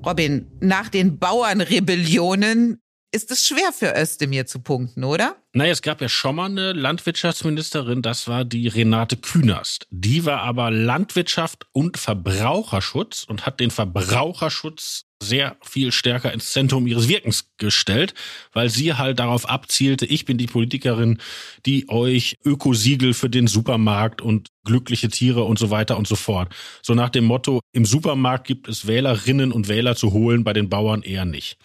Robin, 0.06 0.48
nach 0.60 0.90
den 0.90 1.20
Bauernrebellionen 1.20 2.83
ist 3.14 3.30
es 3.32 3.46
schwer 3.48 3.72
für 3.72 3.94
Özdemir 3.96 4.46
zu 4.48 4.60
punkten, 4.60 5.04
oder? 5.04 5.36
Naja, 5.54 5.72
es 5.72 5.84
gab 5.84 6.02
ja 6.02 6.10
schon 6.10 6.36
mal 6.36 6.50
eine 6.50 6.74
Landwirtschaftsministerin, 6.74 8.02
das 8.02 8.28
war 8.28 8.44
die 8.44 8.68
Renate 8.68 9.18
Künast. 9.18 9.88
Die 9.92 10.26
war 10.26 10.42
aber 10.42 10.72
Landwirtschaft 10.72 11.68
und 11.74 11.98
Verbraucherschutz 11.98 13.24
und 13.24 13.46
hat 13.46 13.60
den 13.60 13.70
Verbraucherschutz 13.70 15.06
sehr 15.22 15.56
viel 15.62 15.92
stärker 15.92 16.34
ins 16.34 16.52
Zentrum 16.52 16.88
ihres 16.88 17.08
Wirkens 17.08 17.52
gestellt, 17.58 18.16
weil 18.52 18.70
sie 18.70 18.96
halt 18.96 19.20
darauf 19.20 19.48
abzielte, 19.48 20.08
ich 20.08 20.26
bin 20.26 20.40
die 20.40 20.48
Politikerin, 20.48 21.20
die 21.68 21.88
euch 21.90 22.38
Ökosiegel 22.44 23.14
für 23.14 23.30
den 23.30 23.46
Supermarkt 23.46 24.22
und 24.22 24.50
glückliche 24.66 25.10
Tiere 25.10 25.44
und 25.44 25.60
so 25.60 25.70
weiter 25.70 25.98
und 25.98 26.08
so 26.08 26.16
fort. 26.16 26.54
So 26.82 26.96
nach 26.96 27.10
dem 27.10 27.26
Motto, 27.26 27.62
im 27.74 27.86
Supermarkt 27.86 28.48
gibt 28.48 28.68
es 28.68 28.88
Wählerinnen 28.88 29.52
und 29.52 29.68
Wähler 29.68 29.96
zu 29.96 30.14
holen, 30.14 30.44
bei 30.44 30.54
den 30.54 30.68
Bauern 30.68 31.04
eher 31.04 31.26
nicht. 31.26 31.58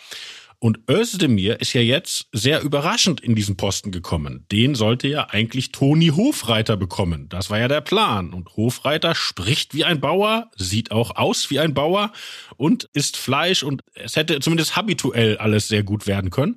Und 0.61 0.81
Özdemir 0.91 1.61
ist 1.61 1.73
ja 1.73 1.81
jetzt 1.81 2.27
sehr 2.33 2.63
überraschend 2.63 3.21
in 3.21 3.37
diesen 3.37 3.57
Posten 3.57 3.93
gekommen. 3.93 4.45
Den 4.51 4.75
sollte 4.75 5.07
ja 5.07 5.29
eigentlich 5.31 5.71
Toni 5.71 6.09
Hofreiter 6.09 6.77
bekommen. 6.77 7.29
Das 7.29 7.49
war 7.49 7.61
ja 7.61 7.69
der 7.69 7.81
Plan. 7.81 8.33
Und 8.33 8.57
Hofreiter 8.57 9.15
spricht 9.15 9.75
wie 9.75 9.85
ein 9.85 10.01
Bauer, 10.01 10.51
sieht 10.57 10.91
auch 10.91 11.15
aus 11.15 11.51
wie 11.51 11.61
ein 11.61 11.75
Bauer 11.75 12.13
und 12.57 12.89
isst 12.93 13.17
Fleisch 13.17 13.63
und 13.63 13.83
es 13.95 14.17
hätte 14.17 14.41
zumindest 14.41 14.75
habituell 14.75 15.39
alles 15.39 15.69
sehr 15.69 15.85
gut 15.85 16.09
werden 16.09 16.31
können. 16.31 16.57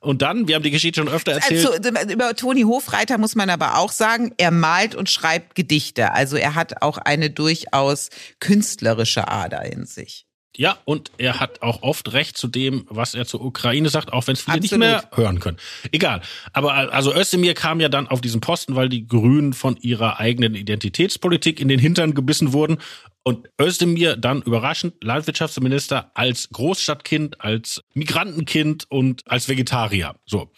Und 0.00 0.22
dann, 0.22 0.48
wir 0.48 0.56
haben 0.56 0.62
die 0.62 0.70
Geschichte 0.70 1.00
schon 1.00 1.08
öfter 1.08 1.32
erzählt. 1.32 1.66
Also, 1.66 2.12
über 2.12 2.34
Toni 2.34 2.62
Hofreiter 2.62 3.18
muss 3.18 3.34
man 3.34 3.48
aber 3.50 3.78
auch 3.78 3.92
sagen, 3.92 4.32
er 4.38 4.50
malt 4.50 4.94
und 4.94 5.08
schreibt 5.08 5.54
Gedichte. 5.54 6.12
Also 6.12 6.36
er 6.36 6.54
hat 6.54 6.82
auch 6.82 6.98
eine 6.98 7.30
durchaus 7.30 8.10
künstlerische 8.40 9.28
Ader 9.28 9.64
in 9.64 9.86
sich. 9.86 10.25
Ja, 10.58 10.78
und 10.84 11.10
er 11.18 11.38
hat 11.40 11.62
auch 11.62 11.82
oft 11.82 12.12
recht 12.12 12.36
zu 12.36 12.48
dem, 12.48 12.86
was 12.88 13.14
er 13.14 13.26
zur 13.26 13.44
Ukraine 13.44 13.88
sagt, 13.88 14.12
auch 14.12 14.26
wenn 14.26 14.34
es 14.34 14.42
viele 14.42 14.58
Absolut. 14.58 14.80
nicht 14.80 14.90
mehr 14.90 15.10
hören 15.14 15.40
können. 15.40 15.58
Egal. 15.92 16.22
Aber 16.52 16.74
also 16.92 17.14
Özdemir 17.14 17.54
kam 17.54 17.80
ja 17.80 17.88
dann 17.88 18.08
auf 18.08 18.20
diesen 18.20 18.40
Posten, 18.40 18.74
weil 18.74 18.88
die 18.88 19.06
Grünen 19.06 19.52
von 19.52 19.76
ihrer 19.76 20.18
eigenen 20.18 20.54
Identitätspolitik 20.54 21.60
in 21.60 21.68
den 21.68 21.78
Hintern 21.78 22.14
gebissen 22.14 22.52
wurden. 22.52 22.78
Und 23.22 23.48
Özdemir 23.60 24.16
dann 24.16 24.42
überraschend 24.42 25.02
Landwirtschaftsminister 25.02 26.12
als 26.14 26.48
Großstadtkind, 26.50 27.40
als 27.40 27.82
Migrantenkind 27.92 28.86
und 28.88 29.22
als 29.26 29.48
Vegetarier. 29.48 30.14
So. 30.26 30.52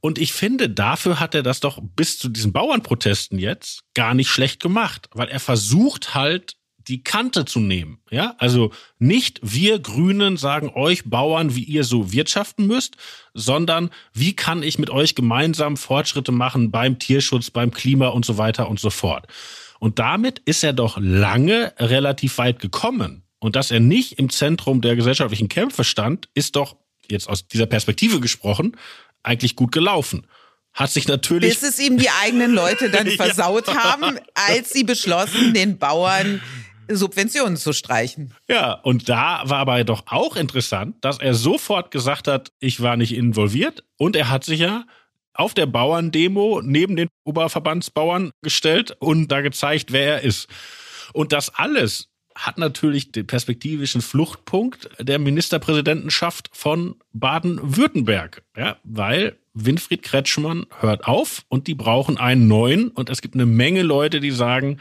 Und 0.00 0.18
ich 0.18 0.32
finde, 0.32 0.68
dafür 0.68 1.20
hat 1.20 1.34
er 1.34 1.44
das 1.44 1.60
doch 1.60 1.80
bis 1.80 2.18
zu 2.18 2.28
diesen 2.28 2.52
Bauernprotesten 2.52 3.38
jetzt 3.38 3.82
gar 3.94 4.14
nicht 4.14 4.30
schlecht 4.30 4.60
gemacht, 4.60 5.08
weil 5.14 5.28
er 5.28 5.38
versucht 5.38 6.14
halt 6.14 6.56
die 6.88 7.02
Kante 7.04 7.44
zu 7.44 7.60
nehmen. 7.60 7.98
Ja, 8.10 8.34
also 8.38 8.72
nicht 8.98 9.40
wir 9.42 9.78
Grünen 9.78 10.36
sagen 10.36 10.70
euch 10.74 11.04
Bauern, 11.08 11.54
wie 11.54 11.64
ihr 11.64 11.84
so 11.84 12.12
wirtschaften 12.12 12.66
müsst, 12.66 12.96
sondern 13.34 13.90
wie 14.12 14.34
kann 14.34 14.62
ich 14.62 14.78
mit 14.78 14.90
euch 14.90 15.14
gemeinsam 15.14 15.76
Fortschritte 15.76 16.32
machen 16.32 16.70
beim 16.70 16.98
Tierschutz, 16.98 17.50
beim 17.50 17.70
Klima 17.70 18.08
und 18.08 18.24
so 18.24 18.38
weiter 18.38 18.68
und 18.68 18.80
so 18.80 18.90
fort. 18.90 19.26
Und 19.78 19.98
damit 19.98 20.40
ist 20.44 20.62
er 20.62 20.72
doch 20.72 20.98
lange 21.00 21.72
relativ 21.78 22.38
weit 22.38 22.60
gekommen. 22.60 23.24
Und 23.38 23.56
dass 23.56 23.72
er 23.72 23.80
nicht 23.80 24.18
im 24.20 24.30
Zentrum 24.30 24.80
der 24.80 24.94
gesellschaftlichen 24.94 25.48
Kämpfe 25.48 25.82
stand, 25.82 26.28
ist 26.34 26.54
doch 26.54 26.76
jetzt 27.10 27.28
aus 27.28 27.48
dieser 27.48 27.66
Perspektive 27.66 28.20
gesprochen 28.20 28.76
eigentlich 29.24 29.56
gut 29.56 29.72
gelaufen. 29.72 30.26
Hat 30.72 30.90
sich 30.90 31.06
natürlich. 31.06 31.60
Bis 31.60 31.68
es 31.68 31.78
ihm 31.78 31.98
die 31.98 32.08
eigenen 32.22 32.52
Leute 32.54 32.90
dann 32.90 33.06
Ja. 33.10 33.16
versaut 33.16 33.68
haben, 33.74 34.18
als 34.34 34.70
sie 34.70 34.84
beschlossen, 34.84 35.52
den 35.52 35.78
Bauern 35.78 36.40
Subventionen 36.96 37.56
zu 37.56 37.72
streichen. 37.72 38.34
Ja, 38.48 38.72
und 38.74 39.08
da 39.08 39.42
war 39.44 39.58
aber 39.58 39.82
doch 39.84 40.04
auch 40.06 40.36
interessant, 40.36 40.96
dass 41.00 41.18
er 41.18 41.34
sofort 41.34 41.90
gesagt 41.90 42.28
hat, 42.28 42.52
ich 42.60 42.80
war 42.80 42.96
nicht 42.96 43.14
involviert 43.14 43.84
und 43.96 44.16
er 44.16 44.30
hat 44.30 44.44
sich 44.44 44.60
ja 44.60 44.84
auf 45.34 45.54
der 45.54 45.66
Bauerndemo 45.66 46.60
neben 46.62 46.96
den 46.96 47.08
Oberverbandsbauern 47.24 48.30
gestellt 48.42 48.96
und 48.98 49.28
da 49.28 49.40
gezeigt, 49.40 49.92
wer 49.92 50.16
er 50.16 50.20
ist. 50.22 50.48
Und 51.12 51.32
das 51.32 51.54
alles 51.54 52.08
hat 52.34 52.58
natürlich 52.58 53.12
den 53.12 53.26
perspektivischen 53.26 54.00
Fluchtpunkt 54.00 54.88
der 54.98 55.18
Ministerpräsidentenschaft 55.18 56.50
von 56.52 56.96
Baden-Württemberg, 57.12 58.42
ja, 58.56 58.76
weil 58.84 59.36
Winfried 59.54 60.02
Kretschmann 60.02 60.66
hört 60.80 61.06
auf 61.06 61.44
und 61.48 61.66
die 61.66 61.74
brauchen 61.74 62.16
einen 62.16 62.48
neuen 62.48 62.88
und 62.88 63.10
es 63.10 63.20
gibt 63.20 63.34
eine 63.34 63.46
Menge 63.46 63.82
Leute, 63.82 64.20
die 64.20 64.30
sagen, 64.30 64.78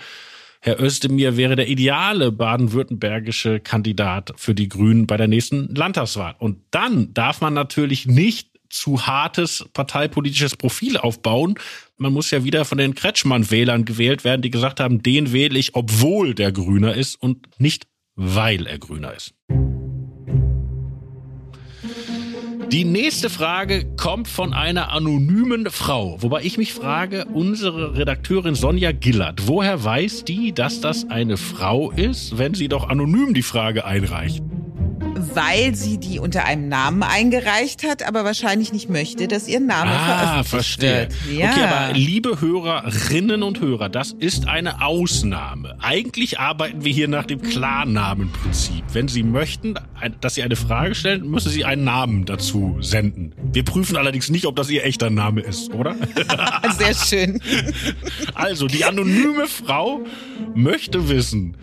Herr 0.63 0.80
Özdemir 0.80 1.38
wäre 1.38 1.56
der 1.56 1.67
ideale 1.67 2.32
baden-württembergische 2.32 3.60
Kandidat 3.60 4.32
für 4.36 4.54
die 4.54 4.69
Grünen 4.69 5.08
bei 5.08 5.17
der 5.17 5.28
nächsten 5.28 5.74
Landtagswahl. 5.74 6.36
Und 6.38 6.60
dann 6.69 7.15
darf 7.15 7.41
man 7.41 7.56
natürlich 7.56 8.06
nicht 8.06 8.52
zu 8.69 9.08
hartes 9.08 9.65
parteipolitisches 9.74 10.56
Profil 10.56 10.97
aufbauen. 10.97 11.56
Man 11.97 12.13
muss 12.13 12.30
ja 12.30 12.43
wieder 12.43 12.63
von 12.63 12.78
den 12.78 12.93
Kretschmann-Wählern 12.93 13.86
gewählt 13.86 14.24
werden, 14.24 14.43
die 14.43 14.52
gesagt 14.52 14.80
haben, 14.80 15.02
den 15.02 15.34
wähle 15.34 15.58
ich, 15.58 15.74
obwohl 15.74 16.36
der 16.36 16.52
Grüner 16.52 16.93
ist 16.93 17.15
und 17.15 17.47
nicht 17.60 17.88
weil 18.15 18.67
er 18.67 18.78
Grüner 18.78 19.15
ist. 19.15 19.34
Die 22.71 22.86
nächste 22.86 23.29
Frage 23.29 23.84
kommt 23.97 24.29
von 24.29 24.53
einer 24.53 24.93
anonymen 24.93 25.69
Frau, 25.69 26.15
wobei 26.21 26.43
ich 26.43 26.57
mich 26.57 26.71
frage, 26.71 27.25
unsere 27.25 27.97
Redakteurin 27.97 28.55
Sonja 28.55 28.93
Gillert, 28.93 29.45
woher 29.45 29.84
weiß 29.84 30.23
die, 30.23 30.53
dass 30.53 30.79
das 30.79 31.10
eine 31.10 31.36
Frau 31.36 31.91
ist, 31.91 32.38
wenn 32.38 32.53
sie 32.53 32.69
doch 32.69 32.88
anonym 32.88 33.34
die 33.34 33.41
Frage 33.41 33.84
einreicht? 33.84 34.41
Weil 35.33 35.75
sie 35.75 35.97
die 35.97 36.19
unter 36.19 36.45
einem 36.45 36.67
Namen 36.67 37.03
eingereicht 37.03 37.83
hat, 37.87 38.03
aber 38.07 38.25
wahrscheinlich 38.25 38.73
nicht 38.73 38.89
möchte, 38.89 39.27
dass 39.27 39.47
ihr 39.47 39.59
Name 39.59 39.91
Ah, 39.91 40.43
veröffentlicht 40.43 40.49
verstehe. 40.49 41.07
wird. 41.27 41.39
Ja. 41.39 41.51
Okay, 41.51 41.63
aber 41.63 41.93
liebe 41.93 42.41
Hörerinnen 42.41 43.43
und 43.43 43.59
Hörer, 43.61 43.89
das 43.89 44.11
ist 44.11 44.47
eine 44.47 44.81
Ausnahme. 44.83 45.77
Eigentlich 45.81 46.39
arbeiten 46.39 46.83
wir 46.83 46.91
hier 46.93 47.07
nach 47.07 47.25
dem 47.25 47.41
Klarnamenprinzip. 47.41 48.83
Wenn 48.93 49.07
Sie 49.07 49.23
möchten, 49.23 49.75
dass 50.19 50.35
Sie 50.35 50.43
eine 50.43 50.55
Frage 50.55 50.95
stellen, 50.95 51.29
müssen 51.29 51.49
Sie 51.49 51.63
einen 51.65 51.83
Namen 51.83 52.25
dazu 52.25 52.77
senden. 52.81 53.33
Wir 53.53 53.63
prüfen 53.63 53.95
allerdings 53.97 54.29
nicht, 54.29 54.45
ob 54.45 54.55
das 54.55 54.69
Ihr 54.69 54.83
echter 54.85 55.09
Name 55.09 55.41
ist, 55.41 55.73
oder? 55.73 55.95
Sehr 56.77 56.93
schön. 56.93 57.41
Also, 58.33 58.67
die 58.67 58.83
anonyme 58.85 59.47
Frau 59.47 60.01
möchte 60.55 61.09
wissen, 61.09 61.55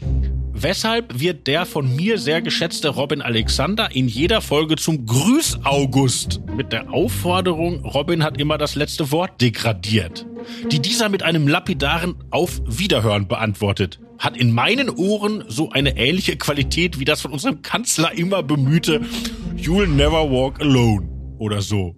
weshalb 0.62 1.21
wird 1.21 1.47
der 1.47 1.66
von 1.66 1.94
mir 1.94 2.18
sehr 2.18 2.42
geschätzte 2.42 2.88
Robin 2.88 3.23
Alexander 3.23 3.94
in 3.94 4.09
jeder 4.09 4.40
Folge 4.40 4.77
zum 4.77 5.07
Grüß 5.07 5.61
August 5.64 6.40
mit 6.57 6.73
der 6.73 6.92
Aufforderung, 6.92 7.85
Robin 7.85 8.23
hat 8.23 8.40
immer 8.40 8.59
das 8.59 8.75
letzte 8.75 9.11
Wort 9.11 9.40
degradiert, 9.40 10.27
die 10.71 10.81
dieser 10.81 11.09
mit 11.09 11.23
einem 11.23 11.49
lapidaren 11.49 12.16
Auf 12.31 12.61
Wiederhören 12.66 13.29
beantwortet. 13.29 14.01
Hat 14.18 14.37
in 14.37 14.53
meinen 14.53 14.90
Ohren 14.90 15.44
so 15.49 15.71
eine 15.71 15.97
ähnliche 15.97 16.37
Qualität 16.37 16.99
wie 16.99 17.05
das 17.05 17.21
von 17.21 17.33
unserem 17.33 17.62
Kanzler 17.62 18.12
immer 18.12 18.42
bemühte 18.42 19.01
You'll 19.57 19.87
never 19.87 20.31
walk 20.31 20.61
alone 20.61 21.09
oder 21.38 21.62
so. 21.62 21.94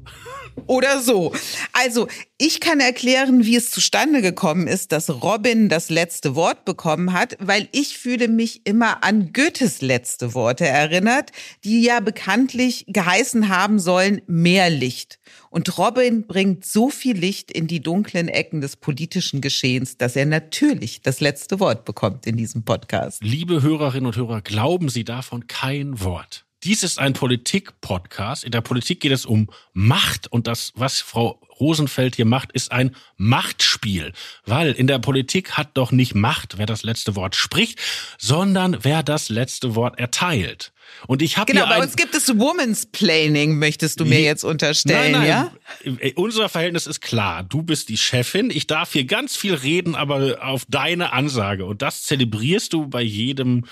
Oder 0.67 1.01
so. 1.01 1.33
Also, 1.73 2.09
ich 2.39 2.61
kann 2.61 2.81
erklären, 2.81 3.45
wie 3.45 3.57
es 3.57 3.71
zustande 3.71 4.23
gekommen 4.23 4.67
ist, 4.67 4.93
dass 4.93 5.11
Robin 5.23 5.69
das 5.69 5.91
letzte 5.91 6.35
Wort 6.35 6.65
bekommen 6.65 7.13
hat, 7.13 7.37
weil 7.41 7.69
ich 7.73 7.99
fühle 7.99 8.29
mich 8.29 8.67
immer 8.67 9.05
an 9.05 9.33
Goethes 9.33 9.81
letzte 9.81 10.35
Worte 10.35 10.67
erinnert, 10.67 11.33
die 11.65 11.83
ja 11.83 12.01
bekanntlich 12.01 12.85
geheißen 12.89 13.49
haben 13.49 13.79
sollen, 13.79 14.23
mehr 14.27 14.71
Licht. 14.71 15.19
Und 15.51 15.77
Robin 15.79 16.27
bringt 16.27 16.65
so 16.65 16.91
viel 16.91 17.17
Licht 17.17 17.51
in 17.51 17.67
die 17.67 17.81
dunklen 17.81 18.29
Ecken 18.29 18.61
des 18.61 18.77
politischen 18.77 19.41
Geschehens, 19.41 19.99
dass 19.99 20.17
er 20.17 20.27
natürlich 20.27 21.03
das 21.03 21.21
letzte 21.21 21.61
Wort 21.61 21.85
bekommt 21.85 22.27
in 22.27 22.37
diesem 22.37 22.65
Podcast. 22.65 23.23
Liebe 23.23 23.63
Hörerinnen 23.63 24.07
und 24.07 24.17
Hörer, 24.17 24.43
glauben 24.43 24.89
Sie 24.89 25.05
davon 25.05 25.47
kein 25.47 26.01
Wort. 26.01 26.47
Dies 26.63 26.83
ist 26.83 26.99
ein 26.99 27.15
Politik-Podcast. 27.15 28.45
In 28.45 28.53
der 28.53 28.61
Politik 28.61 29.01
geht 29.01 29.13
es 29.13 29.25
um 29.25 29.49
Macht 29.73 30.31
und 30.31 30.47
das, 30.47 30.73
was 30.75 31.01
Frau 31.01 31.41
Rosenfeld 31.59 32.17
hier 32.17 32.27
macht, 32.27 32.53
ist 32.53 32.71
ein 32.71 32.95
Machtspiel. 33.17 34.13
Weil 34.45 34.73
in 34.73 34.87
der 34.87 34.99
Politik 34.99 35.53
hat 35.53 35.71
doch 35.75 35.91
nicht 35.91 36.15
Macht, 36.15 36.59
wer 36.59 36.67
das 36.67 36.83
letzte 36.83 37.17
Wort 37.17 37.35
spricht, 37.35 37.79
sondern 38.19 38.79
wer 38.83 39.03
das 39.03 39.31
letzte 39.31 39.75
Wort 39.75 39.99
erteilt. 39.99 40.73
Und 41.07 41.23
ich 41.23 41.39
habe 41.39 41.51
Genau, 41.51 41.67
hier 41.67 41.77
bei 41.77 41.83
uns 41.83 41.97
gibt 41.97 42.15
es 42.15 42.29
Woman's 42.37 42.87
Planning, 42.87 43.59
möchtest 43.59 44.01
du 44.01 44.05
mir 44.05 44.21
jetzt 44.21 44.45
unterstellen, 44.45 45.13
nein, 45.13 45.29
ja? 45.29 45.53
nein. 45.85 45.99
Äh, 46.01 46.13
Unser 46.15 46.49
Verhältnis 46.49 46.87
ist 46.87 47.01
klar. 47.01 47.43
Du 47.43 47.63
bist 47.63 47.89
die 47.89 47.97
Chefin. 47.97 48.51
Ich 48.51 48.67
darf 48.67 48.93
hier 48.93 49.05
ganz 49.05 49.37
viel 49.37 49.55
reden, 49.55 49.95
aber 49.95 50.45
auf 50.45 50.67
deine 50.69 51.13
Ansage. 51.13 51.65
Und 51.65 51.81
das 51.81 52.03
zelebrierst 52.03 52.73
du 52.73 52.87
bei 52.89 53.03
jedem 53.03 53.65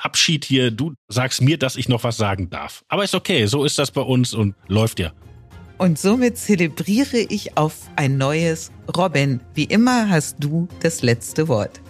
Abschied 0.00 0.44
hier. 0.44 0.70
Du 0.70 0.94
sagst 1.08 1.42
mir, 1.42 1.58
dass 1.58 1.76
ich 1.76 1.88
noch 1.88 2.04
was 2.04 2.16
sagen 2.16 2.50
darf. 2.50 2.84
Aber 2.88 3.04
ist 3.04 3.14
okay. 3.14 3.46
So 3.46 3.64
ist 3.64 3.78
das 3.78 3.90
bei 3.90 4.00
uns 4.02 4.34
und 4.34 4.54
läuft 4.66 5.00
ja. 5.00 5.12
Und 5.78 5.98
somit 5.98 6.36
zelebriere 6.36 7.18
ich 7.18 7.56
auf 7.56 7.74
ein 7.94 8.18
neues 8.18 8.72
Robin. 8.96 9.40
Wie 9.54 9.64
immer 9.64 10.08
hast 10.08 10.36
du 10.40 10.66
das 10.80 11.02
letzte 11.02 11.46
Wort. 11.46 11.80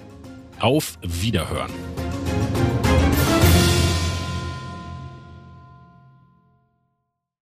Auf 0.61 0.99
Wiederhören. 1.03 1.71